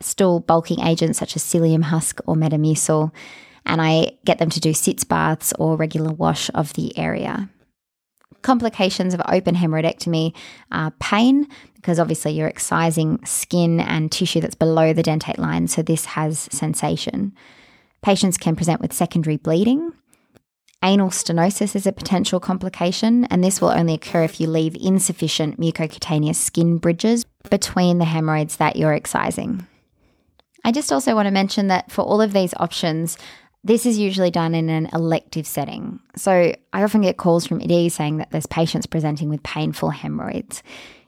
stool 0.00 0.40
bulking 0.40 0.80
agents 0.80 1.18
such 1.18 1.36
as 1.36 1.42
psyllium 1.42 1.82
husk 1.82 2.20
or 2.26 2.34
metamucil, 2.34 3.12
and 3.66 3.82
I 3.82 4.12
get 4.24 4.38
them 4.38 4.48
to 4.50 4.60
do 4.60 4.72
sitz 4.72 5.04
baths 5.04 5.52
or 5.58 5.76
regular 5.76 6.12
wash 6.12 6.50
of 6.54 6.72
the 6.74 6.96
area. 6.96 7.50
Complications 8.42 9.14
of 9.14 9.20
open 9.28 9.54
hemorrhoidectomy 9.54 10.34
are 10.70 10.92
pain, 11.00 11.48
because 11.74 11.98
obviously 11.98 12.32
you're 12.32 12.48
excising 12.48 13.24
skin 13.24 13.80
and 13.80 14.12
tissue 14.12 14.40
that's 14.40 14.54
below 14.54 14.92
the 14.92 15.02
dentate 15.02 15.38
line, 15.38 15.68
so 15.68 15.82
this 15.82 16.04
has 16.04 16.48
sensation. 16.52 17.34
Patients 18.02 18.38
can 18.38 18.54
present 18.54 18.80
with 18.80 18.92
secondary 18.92 19.36
bleeding. 19.36 19.92
Anal 20.84 21.10
stenosis 21.10 21.74
is 21.74 21.88
a 21.88 21.92
potential 21.92 22.38
complication, 22.38 23.24
and 23.24 23.42
this 23.42 23.60
will 23.60 23.70
only 23.70 23.94
occur 23.94 24.22
if 24.22 24.40
you 24.40 24.46
leave 24.46 24.76
insufficient 24.80 25.58
mucocutaneous 25.58 26.36
skin 26.36 26.78
bridges 26.78 27.24
between 27.50 27.98
the 27.98 28.04
hemorrhoids 28.04 28.56
that 28.56 28.76
you're 28.76 28.92
excising. 28.92 29.66
I 30.64 30.70
just 30.70 30.92
also 30.92 31.16
want 31.16 31.26
to 31.26 31.32
mention 31.32 31.66
that 31.66 31.90
for 31.90 32.02
all 32.02 32.20
of 32.20 32.32
these 32.32 32.54
options, 32.58 33.18
this 33.68 33.84
is 33.84 33.98
usually 33.98 34.30
done 34.30 34.54
in 34.54 34.70
an 34.70 34.88
elective 34.94 35.46
setting. 35.46 36.00
So 36.16 36.54
I 36.72 36.82
often 36.82 37.02
get 37.02 37.18
calls 37.18 37.46
from 37.46 37.60
ED 37.60 37.92
saying 37.92 38.16
that 38.16 38.30
there's 38.30 38.46
patients 38.46 38.86
presenting 38.86 39.28
with 39.28 39.42
painful 39.42 39.90
hemorrhoids. 39.90 40.62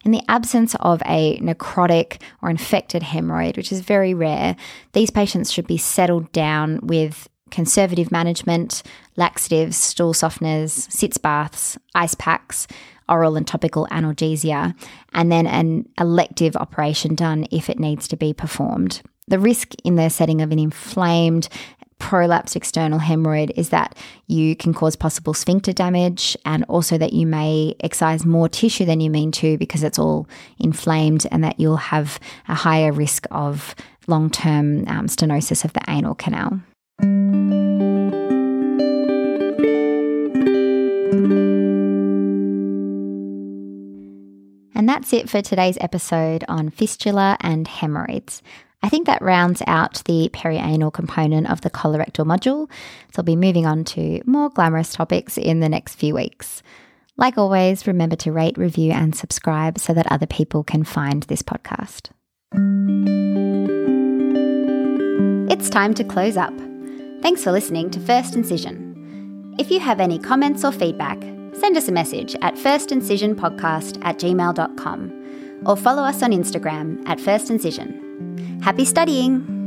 In 0.05 0.11
the 0.11 0.23
absence 0.29 0.75
of 0.81 1.03
a 1.07 1.39
necrotic 1.39 2.21
or 2.43 2.51
infected 2.51 3.03
hemorrhoid, 3.03 3.57
which 3.57 3.73
is 3.73 3.81
very 3.81 4.13
rare, 4.13 4.57
these 4.93 5.11
patients 5.11 5.51
should 5.51 5.67
be 5.67 5.79
settled 5.79 6.31
down 6.33 6.81
with 6.83 7.31
conservative 7.51 8.13
management, 8.13 8.83
laxatives, 9.17 9.79
stool 9.79 10.13
softeners, 10.13 10.71
sitz 10.93 11.17
baths, 11.17 11.79
ice 11.95 12.15
packs, 12.15 12.67
oral 13.09 13.37
and 13.37 13.47
topical 13.47 13.89
analgesia, 13.91 14.75
and 15.15 15.33
then 15.33 15.47
an 15.47 15.89
elective 15.99 16.57
operation 16.57 17.15
done 17.15 17.47
if 17.51 17.71
it 17.71 17.81
needs 17.81 18.07
to 18.09 18.19
be 18.19 18.35
performed. 18.35 19.01
The 19.29 19.39
risk 19.39 19.75
in 19.85 19.95
the 19.95 20.11
setting 20.11 20.43
of 20.43 20.53
an 20.53 20.59
inflamed 20.59 21.49
prolapsed 22.01 22.57
external 22.57 22.99
hemorrhoid 22.99 23.53
is 23.57 23.69
that 23.69 23.97
you 24.27 24.57
can 24.57 24.75
cause 24.75 24.97
possible 24.97 25.35
sphincter 25.35 25.73
damage 25.73 26.37
and 26.45 26.65
also 26.65 26.99
that 26.99 27.13
you 27.13 27.27
may 27.27 27.77
excise 27.81 28.27
more 28.27 28.49
tissue 28.49 28.85
than 28.85 29.01
you 29.01 29.11
mean 29.11 29.31
to 29.31 29.57
because 29.59 29.85
it's 29.85 29.99
all 29.99 30.27
inflamed 30.59 31.27
and 31.31 31.45
that 31.45 31.61
you'll 31.61 31.77
have 31.77 32.19
a 32.49 32.55
higher 32.55 32.91
risk 32.91 33.27
of 33.31 33.77
long 34.09 34.31
term 34.31 34.89
um, 34.89 35.07
stenosis 35.07 35.65
of 35.65 35.73
the 35.75 35.83
anal 35.89 36.15
canal. 36.15 36.61
And 44.75 44.89
that's 44.89 45.13
it 45.13 45.29
for 45.29 45.43
today's 45.43 45.77
episode 45.81 46.43
on 46.49 46.71
fistula 46.71 47.37
and 47.41 47.69
hemorrhoids. 47.69 48.43
I 48.83 48.89
think 48.89 49.07
that 49.07 49.21
rounds 49.23 49.63
out 49.67 50.03
the 50.07 50.31
perianal 50.33 50.93
component 50.93 51.51
of 51.51 51.61
the 51.61 51.71
colorectal 51.71 52.25
module. 52.25 52.71
So 53.13 53.19
I'll 53.19 53.25
be 53.25 53.37
moving 53.37 53.67
on 53.67 53.85
to 53.85 54.23
more 54.25 54.49
glamorous 54.49 54.93
topics 54.93 55.37
in 55.37 55.61
the 55.61 55.69
next 55.69 55.97
few 55.97 56.15
weeks. 56.15 56.63
Like 57.17 57.37
always, 57.37 57.87
remember 57.87 58.17
to 58.17 58.33
rate, 58.33 58.57
review, 58.57 58.93
and 58.93 59.15
subscribe 59.15 59.79
so 59.79 59.93
that 59.93 60.11
other 60.11 60.27
people 60.27 60.65
can 60.65 60.85
find 60.85 61.25
this 61.25 61.43
podcast. 61.43 62.09
It's 65.51 65.69
time 65.69 65.93
to 65.95 66.05
close 66.05 66.39
up. 66.39 66.55
Thanks 67.21 67.45
for 67.45 67.53
listening 67.53 67.91
to 67.91 68.01
First 68.01 68.35
Incision. 68.35 69.55
If 69.59 69.71
you 69.71 69.81
have 69.81 70.01
any 70.01 70.19
comments 70.19 70.65
or 70.65 70.73
feedback, 70.73 71.21
send 71.53 71.77
us 71.77 71.89
a 71.89 71.93
message 71.93 72.35
at 72.41 72.55
firstincisionpodcast 72.55 74.03
at 74.03 74.17
gmail.com 74.19 75.63
or 75.67 75.77
follow 75.77 76.03
us 76.03 76.23
on 76.23 76.31
Instagram 76.31 77.07
at 77.07 77.21
First 77.21 77.51
Incision. 77.51 78.10
Happy 78.63 78.85
studying! 78.85 79.60